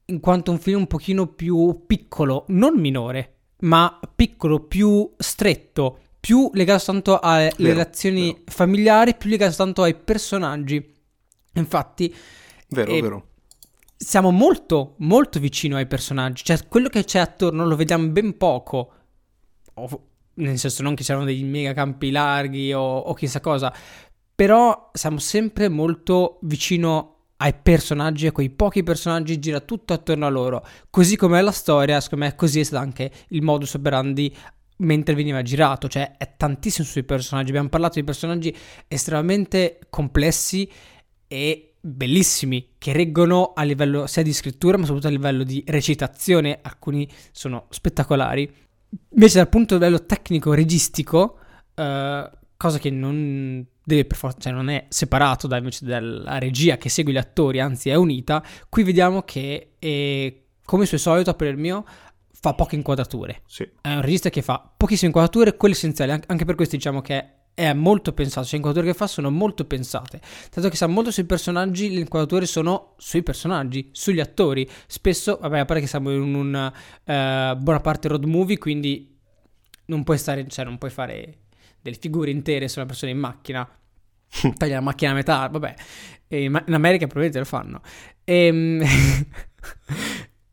in 0.07 0.19
quanto 0.19 0.51
un 0.51 0.59
film 0.59 0.79
un 0.79 0.87
pochino 0.87 1.27
più 1.27 1.85
piccolo, 1.87 2.47
non 2.49 2.81
minore, 2.81 3.35
ma 3.61 4.01
piccolo, 4.17 4.61
più 4.61 5.13
stretto, 5.19 5.99
più 6.19 6.51
legato 6.55 6.85
tanto 6.87 7.21
alle 7.21 7.53
vero, 7.59 7.73
relazioni 7.73 8.33
vero. 8.33 8.45
familiari, 8.47 9.15
più 9.15 9.29
legato 9.29 9.57
tanto 9.57 9.83
ai 9.83 9.95
personaggi. 9.95 10.95
Infatti, 11.53 12.15
vero, 12.69 12.91
eh, 12.93 13.03
vero. 13.03 13.27
Siamo 13.95 14.31
molto, 14.31 14.95
molto 15.01 15.39
vicino 15.39 15.77
ai 15.77 15.87
personaggi. 15.87 16.45
Cioè, 16.45 16.67
quello 16.67 16.89
che 16.89 17.05
c'è 17.05 17.19
attorno 17.19 17.67
lo 17.67 17.77
vediamo 17.77 18.09
ben 18.09 18.39
poco. 18.39 18.93
Nel 20.33 20.59
senso, 20.59 20.83
non 20.83 20.95
che 20.95 21.05
c'erano 21.05 21.27
dei 21.27 21.43
mega 21.45 21.75
campi 21.75 22.11
larghi 22.11 22.73
o, 22.73 22.81
o 22.81 23.13
chissà 23.13 23.41
cosa. 23.41 23.71
Però 24.41 24.89
siamo 24.95 25.19
sempre 25.19 25.69
molto 25.69 26.39
vicino 26.45 27.33
ai 27.37 27.53
personaggi, 27.53 28.27
a 28.27 28.33
quei 28.33 28.49
pochi 28.49 28.83
personaggi, 28.83 29.39
gira 29.39 29.61
tutto 29.61 29.93
attorno 29.93 30.25
a 30.25 30.31
loro. 30.31 30.67
Così 30.89 31.17
come 31.17 31.43
la 31.43 31.51
storia, 31.51 32.01
secondo 32.01 32.25
me, 32.25 32.35
così 32.37 32.61
è 32.61 32.63
stato 32.63 32.83
anche 32.83 33.13
il 33.29 33.43
modus 33.43 33.75
operandi 33.75 34.35
mentre 34.79 35.15
veniva 35.15 35.43
girato, 35.43 35.89
cioè 35.89 36.17
è 36.17 36.37
tantissimo 36.39 36.87
sui 36.87 37.05
personaggi. 37.05 37.51
Abbiamo 37.51 37.69
parlato 37.69 37.99
di 37.99 38.05
personaggi 38.07 38.57
estremamente 38.89 39.79
complessi 39.91 40.67
e 41.29 41.75
bellissimi 41.79 42.77
che 42.79 42.95
reggono 42.95 43.53
a 43.55 43.63
livello 43.63 44.07
sia 44.07 44.23
di 44.23 44.33
scrittura 44.33 44.79
ma 44.79 44.87
soprattutto 44.87 45.13
a 45.13 45.17
livello 45.17 45.43
di 45.43 45.63
recitazione, 45.67 46.61
alcuni 46.63 47.07
sono 47.31 47.67
spettacolari. 47.69 48.51
Invece 49.11 49.37
dal 49.37 49.51
punto 49.51 49.77
di 49.77 49.87
vista 49.87 50.03
tecnico 50.07 50.55
registico, 50.55 51.37
uh, 51.75 52.39
cosa 52.61 52.79
che 52.79 52.91
non 52.91 53.65
deve 53.83 54.05
per 54.05 54.19
forza, 54.19 54.39
cioè 54.39 54.53
non 54.53 54.69
è 54.69 54.85
separato 54.91 55.47
da 55.47 55.57
invece 55.57 55.87
dalla 55.87 56.37
regia 56.37 56.77
che 56.77 56.91
segue 56.91 57.11
gli 57.11 57.17
attori, 57.17 57.59
anzi 57.59 57.89
è 57.89 57.95
unita, 57.95 58.45
qui 58.69 58.83
vediamo 58.83 59.23
che 59.23 59.77
è, 59.79 60.37
come 60.67 60.85
suo 60.85 60.99
solito 60.99 61.33
per 61.33 61.49
il 61.49 61.57
mio 61.57 61.87
fa 62.39 62.53
poche 62.53 62.77
inquadrature. 62.77 63.41
Sì. 63.47 63.67
È 63.81 63.95
un 63.95 64.03
regista 64.03 64.29
che 64.29 64.43
fa 64.43 64.73
pochissime 64.77 65.07
inquadrature, 65.07 65.57
quelle 65.57 65.73
essenziali, 65.73 66.11
anche 66.11 66.45
per 66.45 66.55
questo 66.55 66.77
diciamo 66.77 67.01
che 67.01 67.31
è 67.55 67.73
molto 67.73 68.13
pensato, 68.13 68.43
cioè 68.43 68.51
le 68.53 68.57
inquadrature 68.59 68.93
che 68.93 68.99
fa 68.99 69.07
sono 69.07 69.31
molto 69.31 69.65
pensate, 69.65 70.21
tanto 70.51 70.69
che 70.69 70.77
sa 70.77 70.87
molto 70.87 71.11
sui 71.11 71.25
personaggi, 71.25 71.95
le 71.95 72.01
inquadrature 72.01 72.45
sono 72.45 72.93
sui 72.99 73.23
personaggi, 73.23 73.89
sugli 73.93 74.21
attori, 74.21 74.69
spesso, 74.87 75.39
vabbè, 75.41 75.61
a 75.61 75.65
parte 75.65 75.81
che 75.81 75.89
siamo 75.89 76.13
in 76.13 76.35
una 76.35 76.67
uh, 76.67 77.57
buona 77.57 77.81
parte 77.81 78.09
road 78.09 78.25
movie, 78.25 78.59
quindi 78.59 79.19
non 79.87 80.05
puoi 80.05 80.19
stare, 80.19 80.47
cioè 80.49 80.67
non 80.67 80.77
puoi 80.77 80.91
fare 80.91 81.39
delle 81.81 81.97
figure 81.99 82.31
intere 82.31 82.69
su 82.69 82.79
una 82.79 82.89
persona 82.89 83.13
in 83.13 83.19
macchina, 83.19 83.69
taglia 84.57 84.75
la 84.75 84.81
macchina 84.81 85.11
a 85.13 85.15
metà, 85.15 85.49
vabbè, 85.49 85.75
in 86.29 86.63
America 86.69 87.07
probabilmente 87.07 87.39
lo 87.39 87.45
fanno. 87.45 87.81
E, 88.25 88.47
ehm, 88.47 88.85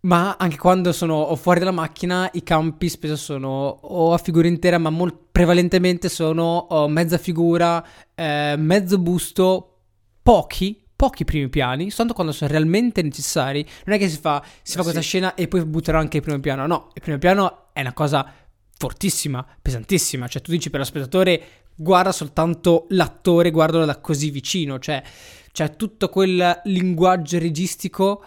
ma 0.01 0.37
anche 0.37 0.57
quando 0.57 0.91
sono 0.91 1.35
fuori 1.35 1.59
dalla 1.59 1.71
macchina, 1.71 2.29
i 2.33 2.43
campi 2.43 2.89
spesso 2.89 3.15
sono 3.15 3.49
o 3.49 4.13
a 4.13 4.17
figura 4.17 4.47
intera, 4.47 4.77
ma 4.77 4.89
molt- 4.89 5.27
prevalentemente 5.31 6.09
sono 6.09 6.67
oh, 6.69 6.87
mezza 6.87 7.17
figura, 7.17 7.85
eh, 8.15 8.55
mezzo 8.57 8.97
busto, 8.99 9.79
pochi, 10.23 10.81
pochi 10.95 11.25
primi 11.25 11.49
piani, 11.49 11.89
soltanto 11.89 12.13
quando 12.13 12.31
sono 12.31 12.49
realmente 12.51 13.01
necessari. 13.01 13.65
Non 13.85 13.95
è 13.95 13.99
che 13.99 14.09
si 14.09 14.17
fa, 14.17 14.43
si 14.61 14.73
fa 14.73 14.79
eh, 14.79 14.83
questa 14.83 15.01
scena 15.01 15.35
e 15.35 15.47
poi 15.47 15.65
butterò 15.65 15.99
anche 15.99 16.17
il 16.17 16.23
primo 16.23 16.39
piano. 16.39 16.65
No, 16.65 16.89
il 16.93 17.01
primo 17.01 17.17
piano 17.17 17.67
è 17.73 17.81
una 17.81 17.93
cosa 17.93 18.31
fortissima, 18.77 19.45
pesantissima. 19.61 20.27
Cioè, 20.27 20.41
tu 20.41 20.51
dici 20.51 20.69
per 20.69 20.79
lo 20.79 20.85
spettatore, 20.85 21.41
guarda 21.75 22.11
soltanto 22.11 22.85
l'attore, 22.89 23.51
guardalo 23.51 23.85
da 23.85 23.99
così 23.99 24.29
vicino. 24.29 24.79
Cioè, 24.79 25.03
c'è 25.51 25.75
tutto 25.75 26.09
quel 26.09 26.61
linguaggio 26.65 27.39
registico 27.39 28.23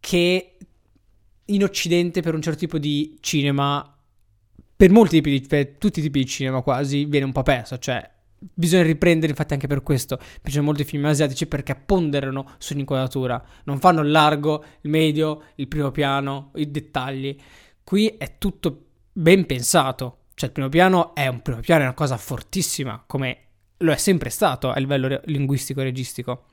che 0.00 0.56
in 1.44 1.62
Occidente, 1.62 2.22
per 2.22 2.34
un 2.34 2.42
certo 2.42 2.60
tipo 2.60 2.78
di 2.78 3.18
cinema, 3.20 3.96
per 4.76 4.90
molti 4.90 5.16
tipi 5.16 5.40
di, 5.40 5.46
per 5.46 5.76
tutti 5.76 5.98
i 5.98 6.02
tipi 6.02 6.20
di 6.20 6.26
cinema 6.26 6.62
quasi, 6.62 7.04
viene 7.04 7.26
un 7.26 7.32
po' 7.32 7.42
perso. 7.42 7.76
Cioè, 7.78 8.08
bisogna 8.38 8.84
riprendere, 8.84 9.30
infatti, 9.30 9.52
anche 9.52 9.66
per 9.66 9.82
questo. 9.82 10.16
Mi 10.20 10.38
piacciono 10.42 10.64
molti 10.64 10.84
film 10.84 11.04
asiatici 11.04 11.46
perché 11.46 11.74
ponderano 11.74 12.54
sull'inquadratura. 12.58 13.42
Non 13.64 13.78
fanno 13.78 14.00
il 14.00 14.10
largo, 14.10 14.64
il 14.80 14.90
medio, 14.90 15.42
il 15.56 15.68
primo 15.68 15.90
piano, 15.90 16.52
i 16.54 16.70
dettagli. 16.70 17.36
Qui 17.82 18.06
è 18.16 18.38
tutto 18.38 18.89
ben 19.12 19.46
pensato. 19.46 20.18
Cioè, 20.34 20.48
il 20.48 20.54
primo 20.54 20.68
piano 20.68 21.14
è 21.14 21.26
un 21.26 21.42
primo 21.42 21.60
piano, 21.60 21.82
è 21.82 21.84
una 21.84 21.94
cosa 21.94 22.16
fortissima, 22.16 23.02
come 23.06 23.38
lo 23.78 23.92
è 23.92 23.96
sempre 23.96 24.30
stato 24.30 24.70
a 24.70 24.78
livello 24.78 25.08
re- 25.08 25.22
linguistico-registico 25.26 26.44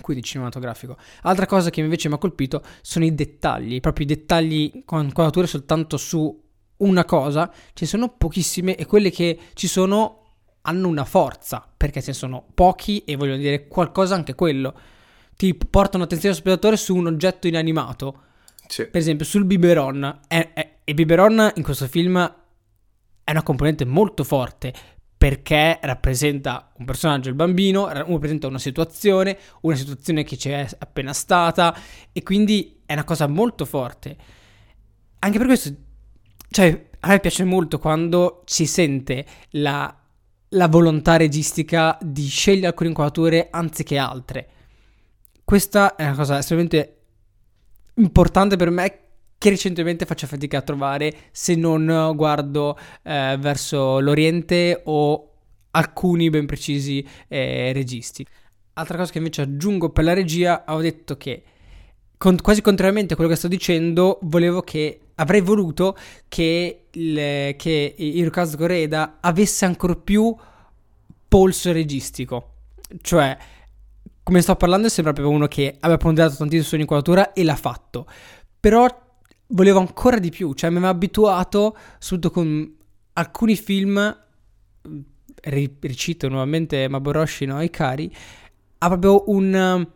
quindi 0.00 0.22
cinematografico. 0.22 0.96
Altra 1.22 1.46
cosa 1.46 1.70
che 1.70 1.80
invece 1.80 2.08
mi 2.08 2.14
ha 2.14 2.18
colpito 2.18 2.62
sono 2.82 3.04
i 3.04 3.14
dettagli, 3.14 3.80
proprio 3.80 4.04
i 4.04 4.08
dettagli 4.08 4.82
con 4.84 5.12
quadrature 5.12 5.46
soltanto 5.46 5.96
su 5.96 6.42
una 6.78 7.04
cosa, 7.04 7.50
ce 7.50 7.84
ne 7.84 7.86
sono 7.86 8.08
pochissime 8.08 8.74
e 8.76 8.86
quelle 8.86 9.10
che 9.10 9.38
ci 9.54 9.68
sono 9.68 10.20
hanno 10.62 10.88
una 10.88 11.04
forza, 11.04 11.66
perché 11.76 12.00
ce 12.00 12.08
ne 12.08 12.14
sono 12.14 12.46
pochi 12.54 13.04
e 13.04 13.16
vogliono 13.16 13.36
dire 13.36 13.68
qualcosa 13.68 14.14
anche 14.14 14.34
quello. 14.34 14.74
Ti 15.36 15.54
portano 15.54 16.04
attenzione 16.04 16.34
dello 16.34 16.46
spettatore 16.46 16.76
su 16.76 16.96
un 16.96 17.06
oggetto 17.06 17.46
inanimato 17.46 18.22
sì. 18.66 18.86
Per 18.86 19.00
esempio, 19.00 19.24
sul 19.24 19.44
biberon. 19.44 20.20
È, 20.26 20.52
è, 20.54 20.73
e 20.84 20.94
biberon 20.94 21.52
in 21.54 21.62
questo 21.62 21.86
film 21.88 22.18
è 23.24 23.30
una 23.30 23.42
componente 23.42 23.84
molto 23.86 24.22
forte 24.22 24.72
perché 25.16 25.78
rappresenta 25.80 26.70
un 26.76 26.84
personaggio, 26.84 27.30
il 27.30 27.34
bambino, 27.34 27.88
rappresenta 27.88 28.46
una 28.46 28.58
situazione, 28.58 29.38
una 29.62 29.74
situazione 29.74 30.22
che 30.22 30.36
c'è 30.36 30.68
appena 30.78 31.14
stata 31.14 31.74
e 32.12 32.22
quindi 32.22 32.82
è 32.84 32.92
una 32.92 33.04
cosa 33.04 33.26
molto 33.26 33.64
forte. 33.64 34.16
Anche 35.20 35.38
per 35.38 35.46
questo, 35.46 35.74
cioè, 36.50 36.88
a 37.00 37.08
me 37.08 37.20
piace 37.20 37.44
molto 37.44 37.78
quando 37.78 38.42
si 38.44 38.66
sente 38.66 39.24
la, 39.52 39.98
la 40.50 40.68
volontà 40.68 41.16
registica 41.16 41.96
di 42.02 42.26
scegliere 42.26 42.66
alcune 42.66 42.90
inquadrature 42.90 43.48
anziché 43.50 43.96
altre. 43.96 44.48
Questa 45.42 45.96
è 45.96 46.04
una 46.04 46.16
cosa 46.16 46.36
estremamente 46.36 46.98
importante 47.94 48.56
per 48.56 48.68
me 48.68 49.03
che 49.44 49.50
recentemente 49.50 50.06
faccio 50.06 50.26
fatica 50.26 50.56
a 50.56 50.62
trovare 50.62 51.14
se 51.30 51.54
non 51.54 52.14
guardo 52.16 52.78
eh, 53.02 53.36
verso 53.38 54.00
l'Oriente 54.00 54.80
o 54.84 55.32
alcuni 55.72 56.30
ben 56.30 56.46
precisi 56.46 57.06
eh, 57.28 57.70
registi. 57.74 58.26
Altra 58.72 58.96
cosa 58.96 59.12
che 59.12 59.18
invece 59.18 59.42
aggiungo 59.42 59.90
per 59.90 60.04
la 60.04 60.14
regia, 60.14 60.64
ho 60.68 60.80
detto 60.80 61.18
che 61.18 61.42
con, 62.16 62.36
quasi 62.40 62.62
contrariamente 62.62 63.12
a 63.12 63.16
quello 63.16 63.30
che 63.30 63.36
sto 63.36 63.48
dicendo, 63.48 64.18
volevo 64.22 64.62
che 64.62 64.98
avrei 65.16 65.42
voluto 65.42 65.94
che, 66.26 66.86
il, 66.92 67.54
che 67.56 67.94
Hirokazu 67.98 68.56
Koreda 68.56 69.18
avesse 69.20 69.66
ancora 69.66 69.94
più 69.94 70.34
polso 71.28 71.70
registico. 71.70 72.52
Cioè, 72.98 73.36
come 74.22 74.40
sto 74.40 74.56
parlando, 74.56 74.88
sembra 74.88 75.12
proprio 75.12 75.36
uno 75.36 75.48
che 75.48 75.76
aveva 75.80 75.98
ponderato 75.98 76.36
tantissimo 76.36 76.66
sull'inquadratura 76.66 77.34
e 77.34 77.44
l'ha 77.44 77.56
fatto. 77.56 78.06
Però 78.58 79.02
volevo 79.48 79.78
ancora 79.78 80.18
di 80.18 80.30
più, 80.30 80.52
cioè 80.54 80.70
mi 80.70 80.76
aveva 80.76 80.92
abituato, 80.92 81.76
soprattutto 81.98 82.30
con 82.30 82.76
alcuni 83.14 83.56
film, 83.56 84.16
ricito 85.80 86.28
nuovamente 86.28 86.88
Maboroshi 86.88 87.44
no 87.44 87.60
Ikari, 87.62 88.14
ha 88.78 88.88
proprio 88.88 89.24
un, 89.30 89.86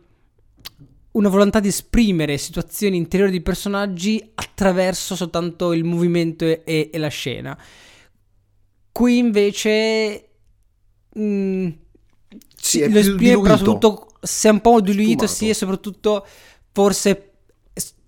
una 1.11 1.29
volontà 1.29 1.59
di 1.59 1.67
esprimere 1.67 2.37
situazioni 2.37 2.97
interiori 2.97 3.31
di 3.31 3.41
personaggi 3.41 4.31
attraverso 4.35 5.15
soltanto 5.15 5.73
il 5.73 5.83
movimento 5.83 6.45
e, 6.45 6.89
e 6.91 6.97
la 6.97 7.07
scena. 7.07 7.57
Qui 8.91 9.17
invece... 9.17 10.25
Mh, 11.13 11.21
mm, 11.21 11.67
sì, 12.55 12.89
lo 12.91 12.99
esprime 12.99 13.41
però 13.41 13.57
soprattutto 13.57 14.07
si 14.21 14.47
è 14.47 14.49
un 14.51 14.61
po' 14.61 14.81
diluito, 14.81 15.27
sì, 15.27 15.49
e 15.49 15.53
soprattutto 15.53 16.25
forse 16.71 17.28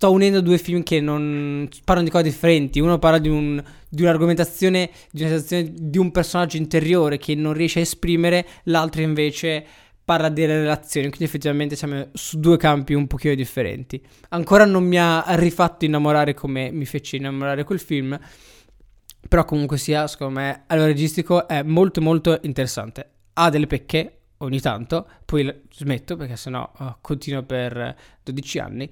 sto 0.01 0.11
unendo 0.11 0.41
due 0.41 0.57
film 0.57 0.81
che 0.81 0.99
non 0.99 1.69
parlano 1.83 2.07
di 2.07 2.11
cose 2.11 2.23
differenti. 2.23 2.79
Uno 2.79 2.97
parla 2.97 3.19
di, 3.19 3.29
un, 3.29 3.63
di 3.87 4.01
un'argomentazione, 4.01 4.89
di 5.11 5.21
una 5.21 5.37
situazione 5.37 5.71
di 5.77 5.99
un 5.99 6.09
personaggio 6.09 6.57
interiore 6.57 7.19
che 7.19 7.35
non 7.35 7.53
riesce 7.53 7.77
a 7.77 7.81
esprimere, 7.83 8.47
l'altro 8.63 9.01
invece 9.03 9.63
parla 10.03 10.29
delle 10.29 10.57
relazioni, 10.57 11.05
quindi 11.09 11.25
effettivamente 11.25 11.75
siamo 11.75 12.07
su 12.13 12.39
due 12.39 12.57
campi 12.57 12.95
un 12.95 13.05
pochino 13.05 13.35
differenti. 13.35 14.03
Ancora 14.29 14.65
non 14.65 14.85
mi 14.85 14.97
ha 14.97 15.23
rifatto 15.35 15.85
innamorare 15.85 16.33
come 16.33 16.71
mi 16.71 16.85
fece 16.85 17.17
innamorare 17.17 17.63
quel 17.63 17.79
film, 17.79 18.19
però 19.29 19.45
comunque 19.45 19.77
sia, 19.77 20.07
secondo 20.07 20.39
me, 20.39 20.63
a 20.65 20.83
registico 20.83 21.47
è 21.47 21.61
molto 21.61 22.01
molto 22.01 22.39
interessante. 22.41 23.07
Ha 23.33 23.51
delle 23.51 23.67
pecche 23.67 24.21
ogni 24.37 24.59
tanto, 24.61 25.07
poi 25.25 25.61
smetto 25.71 26.15
perché 26.15 26.35
sennò 26.37 26.67
oh, 26.75 26.97
continuo 27.01 27.43
per 27.43 27.95
12 28.23 28.57
anni. 28.57 28.89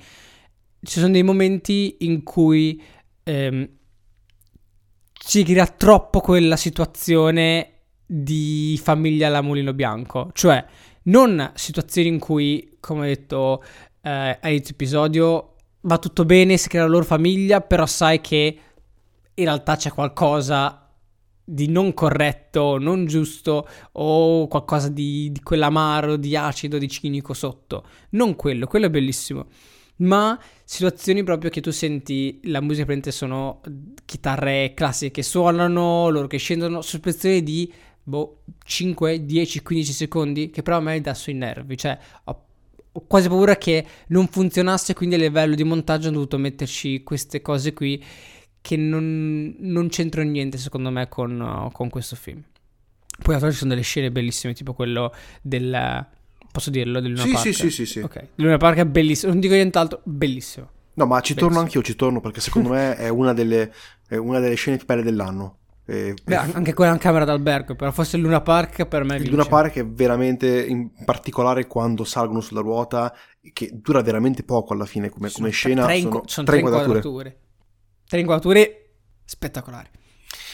Ci 0.81 0.99
sono 0.99 1.11
dei 1.11 1.23
momenti 1.23 1.97
in 1.99 2.23
cui 2.23 2.81
ehm, 3.23 3.69
ci 5.13 5.43
crea 5.43 5.67
troppo 5.67 6.21
quella 6.21 6.55
situazione 6.55 7.73
di 8.05 8.79
famiglia 8.81 9.27
alla 9.27 9.41
mulino 9.41 9.73
bianco, 9.73 10.29
cioè 10.33 10.65
non 11.03 11.51
situazioni 11.53 12.07
in 12.07 12.19
cui, 12.19 12.77
come 12.79 13.01
ho 13.01 13.05
detto 13.05 13.63
eh, 14.01 14.37
all'inizio 14.41 14.73
episodio, 14.73 15.55
va 15.81 15.97
tutto 15.97 16.25
bene, 16.25 16.57
si 16.57 16.69
crea 16.69 16.83
la 16.83 16.89
loro 16.89 17.03
famiglia, 17.03 17.61
però 17.61 17.85
sai 17.85 18.21
che 18.21 18.59
in 19.33 19.43
realtà 19.43 19.75
c'è 19.75 19.91
qualcosa 19.91 20.89
di 21.43 21.67
non 21.67 21.93
corretto, 21.93 22.77
non 22.77 23.05
giusto 23.05 23.67
o 23.93 24.47
qualcosa 24.47 24.89
di, 24.89 25.31
di 25.31 25.41
quell'amaro, 25.41 26.15
di 26.15 26.35
acido, 26.35 26.77
di 26.77 26.87
cinico 26.87 27.33
sotto. 27.33 27.85
Non 28.11 28.35
quello, 28.35 28.67
quello 28.67 28.85
è 28.85 28.89
bellissimo. 28.89 29.47
Ma 29.99 30.39
situazioni 30.63 31.23
proprio 31.23 31.49
che 31.49 31.61
tu 31.61 31.71
senti 31.71 32.39
la 32.43 32.61
musica 32.61 32.85
prende 32.85 33.11
sono 33.11 33.61
chitarre 34.05 34.73
classiche 34.73 35.11
che 35.11 35.23
suonano, 35.23 36.09
loro 36.09 36.27
che 36.27 36.37
scendono, 36.37 36.81
sospensioni 36.81 37.43
di 37.43 37.71
boh, 38.01 38.43
5, 38.63 39.25
10, 39.25 39.61
15 39.61 39.91
secondi 39.91 40.49
che 40.49 40.61
però 40.63 40.77
a 40.77 40.81
me 40.81 41.01
dà 41.01 41.13
sui 41.13 41.33
nervi, 41.33 41.77
cioè 41.77 41.97
ho, 42.23 42.45
ho 42.91 43.05
quasi 43.07 43.27
paura 43.27 43.57
che 43.57 43.85
non 44.07 44.27
funzionasse, 44.27 44.93
quindi 44.93 45.15
a 45.15 45.19
livello 45.19 45.55
di 45.55 45.63
montaggio 45.63 46.07
ho 46.07 46.11
dovuto 46.11 46.37
metterci 46.37 47.03
queste 47.03 47.41
cose 47.41 47.73
qui 47.73 48.03
che 48.61 48.77
non, 48.77 49.55
non 49.59 49.89
c'entrano 49.89 50.29
niente 50.29 50.57
secondo 50.57 50.89
me 50.89 51.07
con, 51.07 51.69
con 51.71 51.89
questo 51.89 52.15
film. 52.15 52.41
Poi 53.21 53.35
a 53.35 53.39
ci 53.51 53.57
sono 53.57 53.71
delle 53.71 53.81
scene 53.81 54.11
bellissime, 54.11 54.53
tipo 54.53 54.73
quello 54.73 55.13
del... 55.41 56.07
Posso 56.51 56.69
dirlo? 56.69 56.99
Del 56.99 57.11
Luna 57.11 57.23
sì, 57.23 57.31
Park? 57.31 57.45
Sì, 57.45 57.53
sì, 57.53 57.69
sì, 57.69 57.85
sì. 57.85 57.99
Ok, 57.99 58.27
Luna 58.35 58.57
Park 58.57 58.77
è 58.77 58.85
bellissimo, 58.85 59.31
non 59.31 59.41
dico 59.41 59.53
nient'altro, 59.53 60.01
bellissimo. 60.03 60.69
No, 60.93 61.05
ma 61.05 61.21
ci 61.21 61.33
bellissimo. 61.33 61.47
torno 61.47 61.59
anch'io, 61.59 61.81
ci 61.81 61.95
torno 61.95 62.19
perché 62.19 62.41
secondo 62.41 62.69
me 62.69 62.95
è 62.95 63.09
una 63.09 63.33
delle, 63.33 63.71
è 64.07 64.15
una 64.15 64.39
delle 64.39 64.55
scene 64.55 64.77
più 64.77 64.85
belle 64.85 65.03
dell'anno. 65.03 65.57
E, 65.85 66.13
Beh, 66.23 66.35
anche 66.35 66.73
quella 66.73 66.91
in 66.91 66.99
camera 66.99 67.25
d'albergo, 67.25 67.73
però 67.75 67.91
forse 67.91 68.15
il 68.17 68.21
Luna 68.21 68.41
Park 68.41 68.85
per 68.85 69.03
me 69.03 69.15
il 69.15 69.21
vince. 69.21 69.35
Luna 69.35 69.47
Park 69.47 69.77
è 69.77 69.85
veramente, 69.85 70.65
in 70.65 70.91
particolare 71.03 71.65
quando 71.65 72.03
salgono 72.03 72.41
sulla 72.41 72.61
ruota, 72.61 73.11
che 73.53 73.71
dura 73.73 74.01
veramente 74.01 74.43
poco 74.43 74.73
alla 74.73 74.85
fine 74.85 75.09
come, 75.09 75.31
come 75.31 75.49
scena. 75.49 75.85
Tre, 75.85 75.99
sono, 75.99 76.21
sono 76.25 76.45
tre 76.45 76.57
inquadrature. 76.57 76.97
inquadrature. 76.97 77.39
Tre 78.07 78.19
inquadrature 78.19 78.89
spettacolari. 79.25 79.89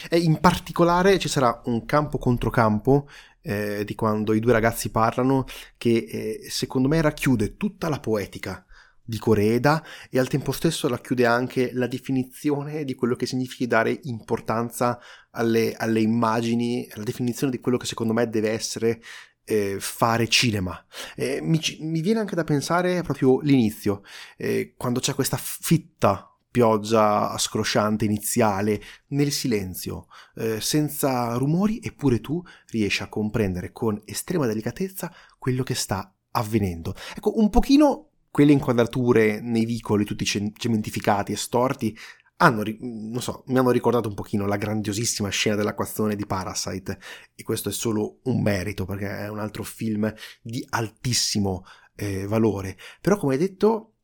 E 0.08 0.18
in 0.18 0.38
particolare 0.40 1.18
ci 1.18 1.28
sarà 1.28 1.60
un 1.64 1.84
campo 1.84 2.16
contro 2.16 2.48
campo 2.48 3.08
eh, 3.46 3.84
di 3.84 3.94
quando 3.94 4.32
i 4.32 4.40
due 4.40 4.52
ragazzi 4.52 4.90
parlano 4.90 5.44
che 5.78 6.06
eh, 6.08 6.50
secondo 6.50 6.88
me 6.88 7.00
racchiude 7.00 7.56
tutta 7.56 7.88
la 7.88 8.00
poetica 8.00 8.66
di 9.08 9.18
Coreeda 9.18 9.84
e 10.10 10.18
al 10.18 10.26
tempo 10.26 10.50
stesso 10.50 10.88
racchiude 10.88 11.24
anche 11.24 11.70
la 11.72 11.86
definizione 11.86 12.84
di 12.84 12.94
quello 12.96 13.14
che 13.14 13.26
significa 13.26 13.66
dare 13.66 14.00
importanza 14.04 14.98
alle, 15.30 15.74
alle 15.74 16.00
immagini, 16.00 16.88
la 16.94 17.04
definizione 17.04 17.52
di 17.52 17.60
quello 17.60 17.78
che 17.78 17.86
secondo 17.86 18.12
me 18.12 18.28
deve 18.28 18.50
essere 18.50 19.00
eh, 19.44 19.76
fare 19.78 20.26
cinema. 20.26 20.84
Eh, 21.14 21.40
mi, 21.40 21.60
mi, 21.80 22.00
viene 22.00 22.18
anche 22.18 22.34
da 22.34 22.42
pensare 22.42 23.02
proprio 23.02 23.38
l'inizio, 23.42 24.02
eh, 24.36 24.74
quando 24.76 24.98
c'è 24.98 25.14
questa 25.14 25.38
fitta 25.38 26.35
pioggia 26.56 27.36
scrosciante 27.36 28.06
iniziale, 28.06 28.80
nel 29.08 29.30
silenzio, 29.30 30.06
eh, 30.36 30.58
senza 30.58 31.34
rumori, 31.34 31.80
eppure 31.82 32.22
tu 32.22 32.42
riesci 32.68 33.02
a 33.02 33.10
comprendere 33.10 33.72
con 33.72 34.00
estrema 34.06 34.46
delicatezza 34.46 35.12
quello 35.38 35.62
che 35.62 35.74
sta 35.74 36.10
avvenendo. 36.30 36.94
Ecco, 37.14 37.38
un 37.38 37.50
pochino 37.50 38.08
quelle 38.30 38.52
inquadrature 38.52 39.38
nei 39.42 39.66
vicoli 39.66 40.06
tutti 40.06 40.24
cementificati 40.24 41.32
e 41.32 41.36
storti 41.36 41.94
hanno, 42.36 42.62
non 42.80 43.20
so, 43.20 43.44
mi 43.48 43.58
hanno 43.58 43.70
ricordato 43.70 44.08
un 44.08 44.14
pochino 44.14 44.46
la 44.46 44.56
grandiosissima 44.56 45.28
scena 45.28 45.56
dell'acquazzone 45.56 46.16
di 46.16 46.24
Parasite 46.24 46.98
e 47.34 47.42
questo 47.42 47.68
è 47.68 47.72
solo 47.72 48.20
un 48.24 48.40
merito 48.40 48.86
perché 48.86 49.08
è 49.08 49.28
un 49.28 49.40
altro 49.40 49.62
film 49.62 50.10
di 50.40 50.64
altissimo 50.70 51.66
eh, 51.94 52.26
valore. 52.26 52.78
Però 53.02 53.18
come 53.18 53.36
detto, 53.36 53.96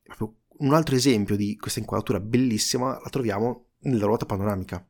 un 0.58 0.74
altro 0.74 0.94
esempio 0.94 1.36
di 1.36 1.56
questa 1.56 1.80
inquadratura 1.80 2.20
bellissima 2.20 2.98
la 3.02 3.08
troviamo 3.10 3.70
nella 3.80 4.06
ruota 4.06 4.26
panoramica. 4.26 4.86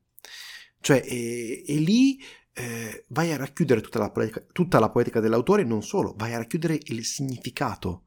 Cioè, 0.81 1.03
e, 1.05 1.65
e 1.67 1.75
lì 1.77 2.19
eh, 2.55 3.05
vai 3.09 3.33
a 3.33 3.37
racchiudere 3.37 3.81
tutta 3.81 3.99
la, 3.99 4.11
poetica, 4.11 4.45
tutta 4.53 4.79
la 4.79 4.91
poetica 4.91 5.21
dell'autore, 5.21 5.65
non 5.65 5.83
solo, 5.83 6.15
vai 6.17 6.35
a 6.35 6.39
racchiudere 6.39 6.79
il 6.85 7.05
significato 7.05 8.05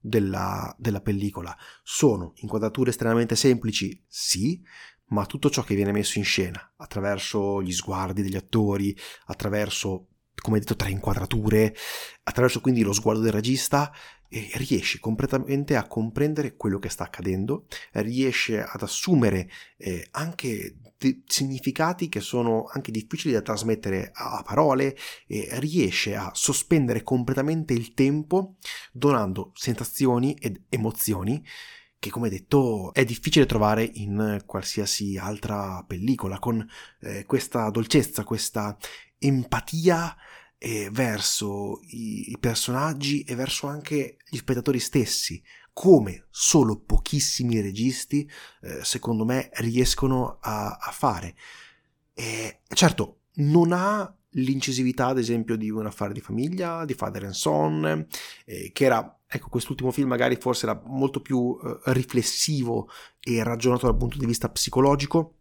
della, 0.00 0.74
della 0.78 1.00
pellicola. 1.00 1.56
Sono 1.82 2.32
inquadrature 2.36 2.90
estremamente 2.90 3.36
semplici, 3.36 4.02
sì, 4.06 4.60
ma 5.06 5.26
tutto 5.26 5.50
ciò 5.50 5.62
che 5.62 5.74
viene 5.74 5.92
messo 5.92 6.18
in 6.18 6.24
scena 6.24 6.72
attraverso 6.76 7.62
gli 7.62 7.72
sguardi 7.72 8.22
degli 8.22 8.36
attori, 8.36 8.96
attraverso, 9.26 10.08
come 10.44 10.58
detto, 10.58 10.76
tre 10.76 10.90
inquadrature, 10.90 11.74
attraverso 12.24 12.60
quindi 12.60 12.82
lo 12.82 12.92
sguardo 12.92 13.22
del 13.22 13.32
regista, 13.32 13.90
eh, 14.28 14.50
riesce 14.56 15.00
completamente 15.00 15.74
a 15.74 15.86
comprendere 15.86 16.54
quello 16.54 16.78
che 16.78 16.90
sta 16.90 17.04
accadendo, 17.04 17.64
riesce 17.92 18.62
ad 18.62 18.82
assumere 18.82 19.48
eh, 19.78 20.06
anche 20.10 20.76
significati 21.26 22.10
che 22.10 22.20
sono 22.20 22.66
anche 22.70 22.90
difficili 22.90 23.32
da 23.32 23.40
trasmettere 23.40 24.10
a 24.12 24.42
parole 24.44 24.94
e 25.26 25.48
riesce 25.60 26.14
a 26.14 26.30
sospendere 26.34 27.02
completamente 27.02 27.72
il 27.72 27.94
tempo 27.94 28.56
donando 28.92 29.50
sensazioni 29.54 30.34
ed 30.34 30.62
emozioni 30.68 31.42
che 31.98 32.10
come 32.10 32.28
detto 32.28 32.92
è 32.92 33.02
difficile 33.02 33.46
trovare 33.46 33.82
in 33.94 34.42
qualsiasi 34.44 35.16
altra 35.16 35.82
pellicola. 35.86 36.38
Con 36.38 36.66
eh, 37.00 37.24
questa 37.24 37.70
dolcezza, 37.70 38.24
questa 38.24 38.76
empatia 39.18 40.14
eh, 40.58 40.88
verso 40.90 41.80
i, 41.88 42.36
personaggi 42.40 43.22
e 43.22 43.34
verso 43.34 43.66
anche 43.66 44.16
gli 44.28 44.36
spettatori 44.36 44.78
stessi, 44.78 45.42
come 45.72 46.26
solo 46.30 46.80
pochissimi 46.80 47.60
registi, 47.60 48.28
eh, 48.62 48.84
secondo 48.84 49.24
me, 49.24 49.50
riescono 49.54 50.38
a, 50.40 50.76
a 50.80 50.90
fare. 50.90 51.34
E, 52.14 52.60
certo, 52.68 53.22
non 53.34 53.72
ha 53.72 54.16
l'incisività, 54.36 55.06
ad 55.06 55.18
esempio, 55.18 55.56
di 55.56 55.70
un 55.70 55.86
affare 55.86 56.12
di 56.12 56.20
famiglia, 56.20 56.84
di 56.84 56.94
Father 56.94 57.24
and 57.24 57.34
Son, 57.34 58.06
eh, 58.44 58.70
che 58.72 58.84
era, 58.84 59.20
ecco, 59.26 59.48
quest'ultimo 59.48 59.90
film 59.90 60.08
magari 60.08 60.36
forse 60.36 60.66
era 60.66 60.80
molto 60.86 61.20
più 61.20 61.58
eh, 61.62 61.92
riflessivo 61.92 62.88
e 63.20 63.42
ragionato 63.42 63.86
dal 63.86 63.96
punto 63.96 64.18
di 64.18 64.26
vista 64.26 64.48
psicologico, 64.48 65.38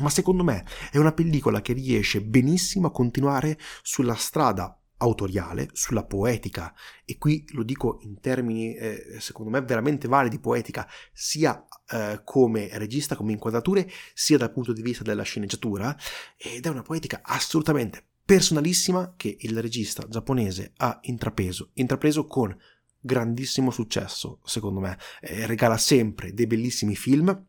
ma 0.00 0.08
secondo 0.08 0.42
me 0.44 0.64
è 0.90 0.98
una 0.98 1.12
pellicola 1.12 1.60
che 1.60 1.72
riesce 1.72 2.22
benissimo 2.22 2.86
a 2.86 2.92
continuare 2.92 3.58
sulla 3.82 4.14
strada 4.14 4.76
autoriale, 5.02 5.68
sulla 5.72 6.04
poetica, 6.04 6.72
e 7.04 7.18
qui 7.18 7.44
lo 7.52 7.64
dico 7.64 7.98
in 8.02 8.20
termini, 8.20 8.74
eh, 8.74 9.16
secondo 9.18 9.50
me, 9.50 9.60
veramente 9.60 10.06
validi 10.08 10.38
poetica, 10.38 10.88
sia 11.12 11.66
eh, 11.90 12.20
come 12.24 12.68
regista, 12.78 13.16
come 13.16 13.32
inquadrature, 13.32 13.90
sia 14.14 14.38
dal 14.38 14.52
punto 14.52 14.72
di 14.72 14.80
vista 14.80 15.02
della 15.02 15.24
sceneggiatura, 15.24 15.96
ed 16.36 16.64
è 16.64 16.68
una 16.68 16.82
poetica 16.82 17.20
assolutamente 17.22 18.06
personalissima 18.24 19.14
che 19.16 19.36
il 19.40 19.60
regista 19.60 20.06
giapponese 20.08 20.72
ha 20.76 20.98
intrapreso, 21.02 21.70
intrapreso 21.74 22.26
con 22.26 22.56
grandissimo 23.00 23.72
successo, 23.72 24.40
secondo 24.44 24.78
me. 24.78 24.96
Eh, 25.20 25.46
regala 25.46 25.76
sempre 25.76 26.32
dei 26.32 26.46
bellissimi 26.46 26.94
film, 26.94 27.46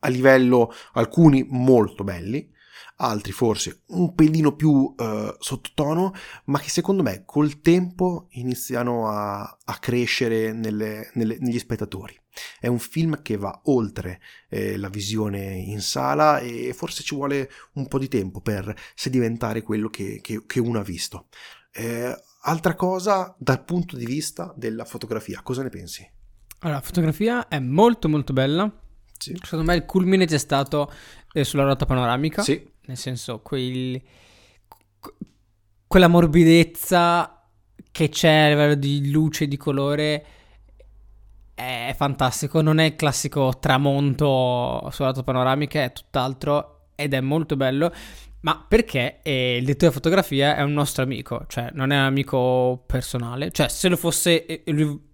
a 0.00 0.08
livello 0.08 0.72
alcuni 0.92 1.46
molto 1.48 2.04
belli, 2.04 2.56
altri 3.00 3.32
forse 3.32 3.82
un 3.88 4.14
pelino 4.14 4.54
più 4.54 4.94
eh, 4.96 5.34
sottotono, 5.38 6.12
ma 6.46 6.58
che 6.58 6.68
secondo 6.68 7.02
me 7.02 7.22
col 7.24 7.60
tempo 7.60 8.26
iniziano 8.30 9.08
a, 9.08 9.40
a 9.40 9.78
crescere 9.78 10.52
nelle, 10.52 11.10
nelle, 11.14 11.36
negli 11.40 11.58
spettatori. 11.58 12.18
È 12.60 12.66
un 12.68 12.78
film 12.78 13.20
che 13.22 13.36
va 13.36 13.60
oltre 13.64 14.20
eh, 14.48 14.76
la 14.76 14.88
visione 14.88 15.54
in 15.54 15.80
sala 15.80 16.38
e 16.38 16.72
forse 16.72 17.02
ci 17.02 17.14
vuole 17.14 17.50
un 17.74 17.88
po' 17.88 17.98
di 17.98 18.08
tempo 18.08 18.40
per 18.40 18.74
sedimentare 18.94 19.62
quello 19.62 19.88
che, 19.88 20.20
che, 20.22 20.44
che 20.46 20.60
uno 20.60 20.78
ha 20.78 20.84
visto. 20.84 21.26
Eh, 21.72 22.14
altra 22.42 22.74
cosa 22.74 23.34
dal 23.38 23.64
punto 23.64 23.96
di 23.96 24.06
vista 24.06 24.52
della 24.56 24.84
fotografia, 24.84 25.42
cosa 25.42 25.62
ne 25.62 25.68
pensi? 25.68 26.08
Allora, 26.60 26.78
la 26.78 26.84
fotografia 26.84 27.48
è 27.48 27.58
molto 27.60 28.08
molto 28.08 28.32
bella 28.32 28.72
sì. 29.18 29.38
Secondo 29.42 29.64
me 29.64 29.76
il 29.76 29.84
culmine 29.84 30.24
c'è 30.24 30.38
stato 30.38 30.90
eh, 31.32 31.44
sulla 31.44 31.64
ruota 31.64 31.84
panoramica. 31.84 32.42
Sì. 32.42 32.66
Nel 32.86 32.96
senso, 32.96 33.40
quel, 33.40 34.00
quella 35.86 36.08
morbidezza 36.08 37.46
che 37.90 38.08
c'è 38.08 38.30
a 38.30 38.48
livello 38.48 38.74
di 38.74 39.10
luce 39.10 39.44
e 39.44 39.48
di 39.48 39.56
colore 39.56 40.26
è 41.54 41.94
fantastico. 41.96 42.62
Non 42.62 42.78
è 42.78 42.84
il 42.84 42.96
classico 42.96 43.58
tramonto 43.58 44.88
sulla 44.90 45.08
ruota 45.08 45.22
panoramica, 45.22 45.82
è 45.82 45.92
tutt'altro 45.92 46.90
ed 46.94 47.12
è 47.12 47.20
molto 47.20 47.56
bello. 47.56 47.92
Ma 48.40 48.64
perché 48.66 49.18
eh, 49.22 49.56
il 49.56 49.64
direttore 49.64 49.90
di 49.90 49.96
fotografia 49.96 50.54
è 50.54 50.62
un 50.62 50.72
nostro 50.72 51.02
amico, 51.02 51.44
cioè 51.48 51.70
non 51.72 51.90
è 51.90 51.98
un 51.98 52.04
amico 52.04 52.84
personale. 52.86 53.50
Cioè, 53.50 53.68
se 53.68 53.88
lo 53.88 53.96
fosse, 53.96 54.46
eh, 54.46 54.62
lui 54.72 55.06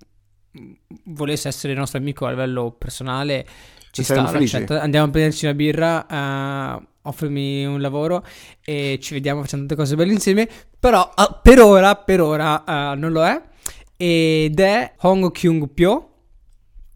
volesse 1.07 1.49
essere 1.49 1.73
il 1.73 1.79
nostro 1.79 1.99
amico 1.99 2.27
a 2.27 2.31
livello 2.31 2.73
personale, 2.73 3.47
ci 3.95 4.01
Ne 4.01 4.07
sta, 4.07 4.23
accetto. 4.23 4.79
Andiamo 4.79 5.07
a 5.07 5.11
prenderci 5.11 5.45
una 5.45 5.55
birra, 5.55 6.07
eh, 6.07 6.87
offrimi 7.03 7.65
un 7.65 7.81
lavoro 7.81 8.25
e 8.65 8.99
ci 9.01 9.15
vediamo, 9.15 9.41
facciamo 9.43 9.63
tante 9.63 9.77
cose 9.77 9.95
belle 9.95 10.13
insieme. 10.13 10.49
Però 10.79 11.13
ah, 11.15 11.41
per 11.41 11.61
ora, 11.61 11.95
per 11.95 12.21
ora 12.21 12.65
eh, 12.65 12.97
non 12.97 13.13
lo 13.13 13.25
è. 13.25 13.41
Ed 13.97 14.59
è 14.59 14.95
Hong 15.03 15.31
Kyung 15.31 15.69
Pyo, 15.69 16.11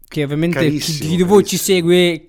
che 0.07 0.23
ovviamente 0.23 0.59
chi, 0.59 0.65
Carissimo, 0.65 1.09
chi 1.09 1.15
di 1.15 1.23
voi 1.23 1.45
ci 1.45 1.57
segue 1.57 2.25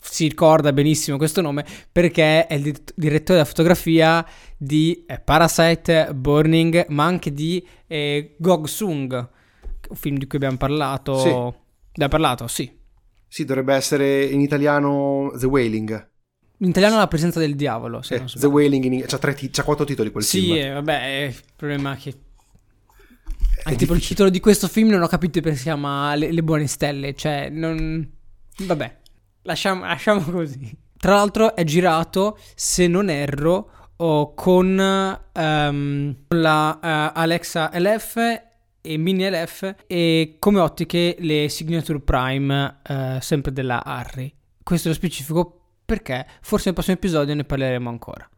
si 0.00 0.28
ricorda 0.28 0.72
benissimo 0.72 1.18
questo 1.18 1.42
nome 1.42 1.62
perché 1.92 2.46
è 2.46 2.54
il 2.54 2.62
dir- 2.62 2.92
direttore 2.94 3.38
della 3.38 3.44
fotografia 3.44 4.24
di 4.56 5.04
eh, 5.06 5.18
Parasite, 5.18 6.14
Burning, 6.14 6.86
ma 6.88 7.04
anche 7.04 7.32
di 7.32 7.66
eh, 7.88 8.36
Gog 8.38 8.66
Sung, 8.66 9.12
un 9.88 9.96
film 9.96 10.18
di 10.18 10.26
cui 10.26 10.36
abbiamo 10.36 10.56
parlato. 10.56 11.18
Sì. 11.18 11.28
Abbiamo 11.28 12.08
parlato, 12.08 12.46
sì. 12.46 12.82
Sì, 13.34 13.44
dovrebbe 13.44 13.74
essere 13.74 14.26
in 14.26 14.40
italiano 14.40 15.32
The 15.36 15.46
Wailing. 15.46 16.10
In 16.58 16.68
italiano 16.68 16.96
la 16.98 17.08
presenza 17.08 17.40
del 17.40 17.56
diavolo, 17.56 18.00
se 18.00 18.14
Eh, 18.14 18.18
non 18.18 18.26
The 18.28 18.32
sbaglio. 18.38 18.54
Wailing 18.54 18.84
in... 18.84 19.04
c'ha, 19.08 19.18
tre 19.18 19.34
ti- 19.34 19.50
c'ha 19.50 19.64
quattro 19.64 19.84
titoli 19.84 20.12
quel 20.12 20.22
Sì, 20.22 20.40
film. 20.42 20.54
eh, 20.56 20.70
vabbè, 20.70 21.04
il 21.30 21.42
problema 21.56 21.94
è 21.94 21.96
che 21.96 22.14
È 23.56 23.62
anche 23.64 23.76
tipo 23.76 23.94
il 23.94 24.06
titolo 24.06 24.30
di 24.30 24.38
questo 24.38 24.68
film 24.68 24.88
non 24.90 25.02
ho 25.02 25.08
capito 25.08 25.40
perché 25.40 25.56
si 25.56 25.64
chiama 25.64 26.14
Le, 26.14 26.30
Le 26.30 26.42
buone 26.44 26.68
stelle, 26.68 27.14
cioè 27.14 27.48
non... 27.50 28.08
Vabbè, 28.58 28.98
lasciamo, 29.42 29.84
lasciamo 29.84 30.20
così. 30.22 30.70
Tra 30.96 31.14
l'altro 31.14 31.56
è 31.56 31.64
girato, 31.64 32.38
se 32.54 32.86
non 32.86 33.10
erro, 33.10 33.70
con 33.96 34.78
ehm, 35.32 36.16
la 36.28 36.80
eh, 36.80 37.20
Alexa 37.20 37.70
LF 37.74 38.42
e 38.86 38.98
Mini 38.98 39.26
LF 39.30 39.74
e 39.86 40.36
come 40.38 40.60
ottiche 40.60 41.16
le 41.20 41.48
Signature 41.48 42.00
Prime 42.00 42.80
eh, 42.86 43.18
sempre 43.22 43.50
della 43.50 43.82
Harry. 43.82 44.30
Questo 44.62 44.88
è 44.88 44.90
lo 44.90 44.96
specifico 44.96 45.60
perché 45.86 46.26
forse 46.42 46.64
nel 46.66 46.74
prossimo 46.74 46.96
episodio 46.96 47.34
ne 47.34 47.44
parleremo 47.44 47.88
ancora. 47.88 48.28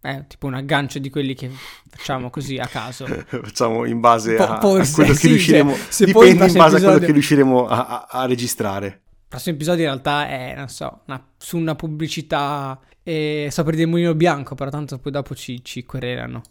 È 0.00 0.24
tipo 0.26 0.46
un 0.48 0.54
aggancio 0.54 0.98
di 0.98 1.10
quelli 1.10 1.34
che 1.34 1.48
facciamo 1.88 2.28
così 2.28 2.56
a 2.58 2.66
caso. 2.66 3.06
Facciamo 3.06 3.84
in 3.84 4.00
base 4.00 4.34
Po- 4.34 4.46
a, 4.48 4.56
a 4.56 4.60
forse, 4.60 4.94
quello 4.94 5.12
che 5.12 5.18
sì, 5.18 5.28
riusciremo. 5.28 5.74
cioè, 5.90 6.06
dipende 6.06 6.30
in 6.30 6.36
base 6.36 6.48
a 6.48 6.54
quello 6.56 6.74
episodio- 6.74 7.06
che 7.06 7.12
riusciremo 7.12 7.66
a, 7.68 7.86
a- 7.86 8.06
a 8.22 8.26
registrare. 8.26 8.86
Il 8.86 9.28
prossimo 9.28 9.54
episodio 9.54 9.84
in 9.84 9.90
realtà 9.90 10.26
è, 10.28 10.54
non 10.56 10.68
so, 10.68 11.02
una- 11.06 11.24
su 11.38 11.56
una 11.56 11.76
pubblicità. 11.76 12.80
E 13.04 13.46
sto 13.52 13.62
per 13.62 13.74
dire 13.76 13.86
mulino 13.86 14.14
bianco, 14.16 14.56
però 14.56 14.70
tanto 14.70 14.98
poi 14.98 15.12
dopo 15.12 15.36
ci, 15.36 15.64
ci 15.64 15.84
querelano. 15.84 16.42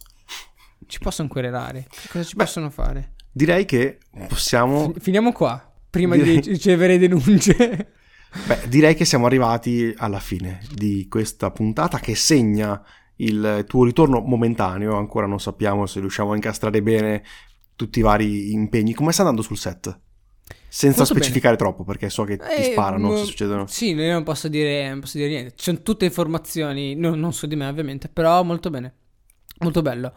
Ci 0.85 0.99
possono 0.99 1.27
querelare. 1.27 1.87
Cosa 2.09 2.23
ci 2.23 2.35
Beh, 2.35 2.43
possono 2.43 2.69
fare? 2.69 3.13
Direi 3.31 3.65
che 3.65 3.99
possiamo. 4.27 4.91
Fin- 4.91 4.99
Finiamo 4.99 5.31
qua. 5.31 5.71
Prima 5.89 6.15
Direi- 6.15 6.39
di 6.39 6.49
ricevere 6.49 6.97
denunce. 6.97 7.55
Beh, 8.47 8.67
direi 8.69 8.95
che 8.95 9.03
siamo 9.05 9.25
arrivati 9.25 9.93
alla 9.97 10.19
fine 10.19 10.61
di 10.73 11.07
questa 11.09 11.51
puntata 11.51 11.99
che 11.99 12.15
segna 12.15 12.81
il 13.17 13.65
tuo 13.67 13.83
ritorno 13.85 14.19
momentaneo. 14.21 14.95
Ancora 14.97 15.27
non 15.27 15.39
sappiamo 15.39 15.85
se 15.85 15.99
riusciamo 15.99 16.31
a 16.31 16.35
incastrare 16.35 16.81
bene 16.81 17.23
tutti 17.75 17.99
i 17.99 18.01
vari 18.01 18.51
impegni. 18.53 18.93
Come 18.93 19.11
sta 19.11 19.21
andando 19.21 19.41
sul 19.41 19.57
set? 19.57 19.99
Senza 20.67 20.99
Molto 20.99 21.13
specificare 21.15 21.57
troppo, 21.57 21.83
perché 21.83 22.09
so 22.09 22.23
che 22.23 22.37
ti 22.37 22.45
Eh, 22.45 22.63
sparano 22.71 23.09
mo- 23.09 23.17
se 23.17 23.25
succedono. 23.25 23.67
Sì, 23.67 23.91
io 23.93 24.13
non 24.13 24.23
posso 24.23 24.47
dire, 24.47 24.87
non 24.89 25.01
posso 25.01 25.17
dire 25.17 25.29
niente. 25.29 25.49
Ci 25.55 25.63
sono 25.65 25.81
tutte 25.81 26.05
informazioni, 26.05 26.95
no- 26.95 27.15
non 27.15 27.33
su 27.33 27.45
di 27.47 27.57
me 27.57 27.67
ovviamente, 27.67 28.07
però 28.07 28.41
molto 28.43 28.69
bene. 28.69 28.93
Molto 29.59 29.81
bello. 29.81 30.13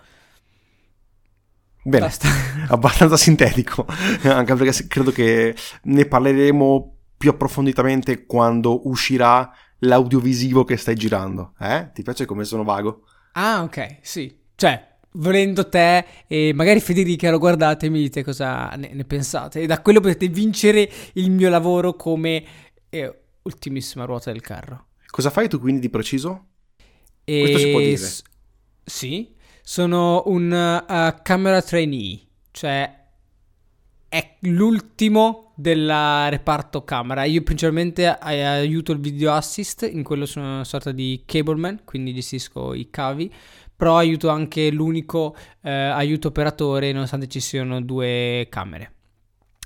Bene, 1.86 2.06
Basta. 2.06 2.28
abbastanza 2.68 3.16
sintetico, 3.16 3.84
anche 4.24 4.54
perché 4.54 4.86
credo 4.86 5.10
che 5.12 5.54
ne 5.84 6.06
parleremo 6.06 6.96
più 7.16 7.30
approfonditamente 7.30 8.24
quando 8.26 8.88
uscirà 8.88 9.50
l'audiovisivo 9.80 10.64
che 10.64 10.76
stai 10.76 10.94
girando. 10.94 11.52
Eh? 11.60 11.90
Ti 11.92 12.02
piace 12.02 12.24
come 12.24 12.44
sono 12.44 12.64
vago? 12.64 13.02
Ah, 13.32 13.62
ok, 13.62 13.98
sì. 14.00 14.34
Cioè, 14.54 14.96
volendo 15.12 15.68
te 15.68 16.04
e 16.26 16.52
magari 16.54 16.80
Federica 16.80 17.30
lo 17.30 17.38
guardate 17.38 17.86
e 17.86 17.88
mi 17.88 18.00
dite 18.00 18.22
cosa 18.22 18.68
ne, 18.76 18.92
ne 18.92 19.04
pensate. 19.04 19.60
E 19.60 19.66
da 19.66 19.80
quello 19.82 20.00
potete 20.00 20.28
vincere 20.28 20.88
il 21.14 21.30
mio 21.30 21.48
lavoro 21.50 21.94
come 21.94 22.44
eh, 22.88 23.20
ultimissima 23.42 24.04
ruota 24.04 24.30
del 24.32 24.40
carro. 24.40 24.86
Cosa 25.10 25.30
fai 25.30 25.48
tu 25.48 25.58
quindi 25.60 25.80
di 25.80 25.90
preciso? 25.90 26.46
E 27.24 27.40
Questo 27.40 27.58
si 27.58 27.68
può 27.68 27.80
dire. 27.80 27.96
s- 27.96 28.22
sì, 28.84 29.33
sono 29.66 30.24
un 30.26 30.52
uh, 30.52 31.22
camera 31.22 31.62
trainee, 31.62 32.20
cioè 32.50 33.02
è 34.06 34.36
l'ultimo 34.40 35.52
del 35.56 35.88
reparto 36.28 36.84
camera. 36.84 37.24
Io 37.24 37.42
principalmente 37.42 38.06
ai- 38.06 38.42
aiuto 38.42 38.92
il 38.92 39.00
video 39.00 39.32
assist, 39.32 39.88
in 39.90 40.02
quello 40.02 40.26
sono 40.26 40.56
una 40.56 40.64
sorta 40.64 40.92
di 40.92 41.22
cableman, 41.24 41.80
quindi 41.84 42.12
gestisco 42.12 42.74
i 42.74 42.90
cavi, 42.90 43.32
però 43.74 43.96
aiuto 43.96 44.28
anche 44.28 44.70
l'unico 44.70 45.34
eh, 45.62 45.70
aiuto 45.70 46.28
operatore 46.28 46.92
nonostante 46.92 47.26
ci 47.26 47.40
siano 47.40 47.80
due 47.80 48.46
camere, 48.50 48.92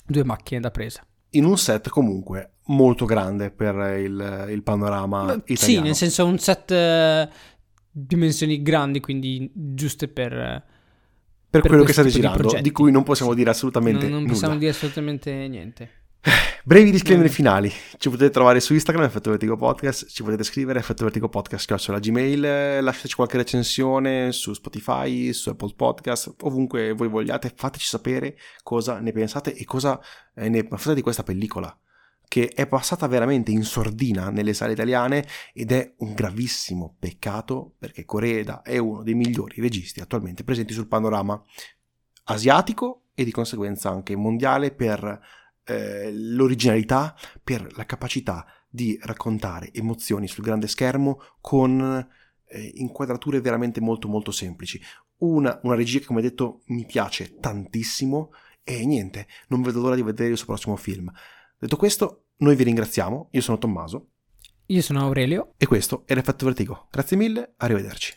due 0.07 0.23
macchine 0.23 0.61
da 0.61 0.71
presa. 0.71 1.05
In 1.31 1.45
un 1.45 1.59
set 1.59 1.89
comunque 1.89 2.53
molto 2.67 3.05
grande 3.05 3.51
per 3.51 3.99
il, 3.99 4.47
il 4.49 4.63
panorama 4.63 5.33
italiano. 5.45 5.57
Sì, 5.57 5.81
nel 5.81 5.95
senso 5.97 6.25
un 6.25 6.39
set 6.39 6.71
dimensioni 8.07 8.63
grandi, 8.63 9.01
quindi 9.01 9.51
giuste 9.55 10.09
per... 10.09 10.33
eh, 10.33 10.63
per, 11.51 11.61
per 11.63 11.71
quello 11.71 11.85
che 11.85 11.93
state 11.93 12.09
di 12.09 12.15
girando, 12.15 12.37
di, 12.43 12.47
progetti. 12.49 12.71
cui 12.73 12.93
non 12.93 13.03
possiamo 13.05 13.33
dire 13.35 13.51
assolutamente 13.51 14.03
non, 14.03 14.11
non 14.11 14.21
nulla. 14.21 14.33
possiamo 14.33 14.57
dire 14.59 14.71
assolutamente 14.71 15.33
niente. 15.49 15.91
Brevi 16.65 16.91
disclaimer 16.91 17.27
Mm. 17.27 17.31
finali. 17.33 17.73
Ci 17.97 18.11
potete 18.11 18.29
trovare 18.31 18.61
su 18.61 18.75
Instagram, 18.75 19.07
Effetto 19.07 19.31
Vertigo 19.31 19.57
Podcast. 19.57 20.09
Ci 20.11 20.23
potete 20.23 20.43
scrivere, 20.45 20.79
Effetto 20.81 21.05
Vertigo 21.05 21.29
Podcast, 21.31 21.65
chiocciola 21.67 21.99
Gmail. 21.99 22.45
eh, 22.45 22.81
Lasciateci 22.83 23.15
qualche 23.15 23.39
recensione 23.39 24.31
su 24.33 24.53
Spotify, 24.53 25.33
su 25.33 25.49
Apple 25.49 25.73
Podcast, 25.75 26.35
ovunque 26.43 26.93
voi 26.93 27.09
vogliate. 27.09 27.51
Fateci 27.57 27.87
sapere 27.87 28.37
cosa 28.63 28.99
ne 29.01 29.13
pensate 29.13 29.55
e 29.55 29.65
cosa 29.65 29.99
eh, 30.35 30.51
ne 30.51 30.65
pensate 30.65 30.95
di 30.97 31.01
questa 31.03 31.23
pellicola. 31.23 31.75
Che 32.29 32.49
è 32.49 32.67
passata 32.67 33.07
veramente 33.07 33.51
in 33.51 33.63
sordina 33.63 34.29
nelle 34.29 34.53
sale 34.53 34.73
italiane 34.73 35.27
ed 35.55 35.73
è 35.73 35.95
un 35.99 36.13
gravissimo 36.13 36.95
peccato 36.99 37.75
perché 37.79 38.05
Koreeda 38.05 38.61
è 38.61 38.77
uno 38.77 39.03
dei 39.03 39.15
migliori 39.15 39.61
registi 39.63 40.01
attualmente 40.01 40.45
presenti 40.45 40.75
sul 40.75 40.89
panorama 40.89 41.43
asiatico 42.25 43.05
e 43.15 43.25
di 43.25 43.31
conseguenza 43.31 43.89
anche 43.89 44.15
mondiale 44.15 44.73
per 44.73 45.21
eh, 45.65 46.13
l'originalità, 46.13 47.17
per 47.43 47.67
la 47.77 47.85
capacità 47.85 48.47
di 48.69 48.99
raccontare 49.03 49.73
emozioni 49.73 50.29
sul 50.29 50.45
grande 50.45 50.69
schermo 50.69 51.21
con 51.41 52.07
eh, 52.49 52.73
inquadrature 52.77 53.41
veramente 53.41 53.81
molto 53.81 54.09
molto 54.09 54.31
semplici. 54.31 54.81
Una, 55.19 55.59
una 55.63 55.75
regia 55.75 55.99
che 55.99 56.05
come 56.05 56.23
detto 56.23 56.63
mi 56.67 56.85
piace 56.87 57.39
tantissimo 57.41 58.33
e 58.63 58.85
niente, 58.85 59.27
non 59.49 59.63
vedo 59.63 59.81
l'ora 59.81 59.95
di 59.95 60.03
vedere 60.03 60.31
il 60.31 60.37
suo 60.37 60.47
prossimo 60.47 60.77
film. 60.77 61.11
Detto 61.61 61.77
questo, 61.77 62.27
noi 62.39 62.55
vi 62.55 62.63
ringraziamo, 62.63 63.31
io 63.33 63.41
sono 63.41 63.59
Tommaso 63.59 64.11
Io 64.67 64.81
sono 64.81 65.01
Aurelio. 65.01 65.55
e 65.57 65.67
questo 65.67 66.05
è 66.07 66.15
l'effetto 66.15 66.45
vertigo. 66.45 66.87
Grazie 66.89 67.17
mille, 67.17 67.55
arrivederci. 67.57 68.07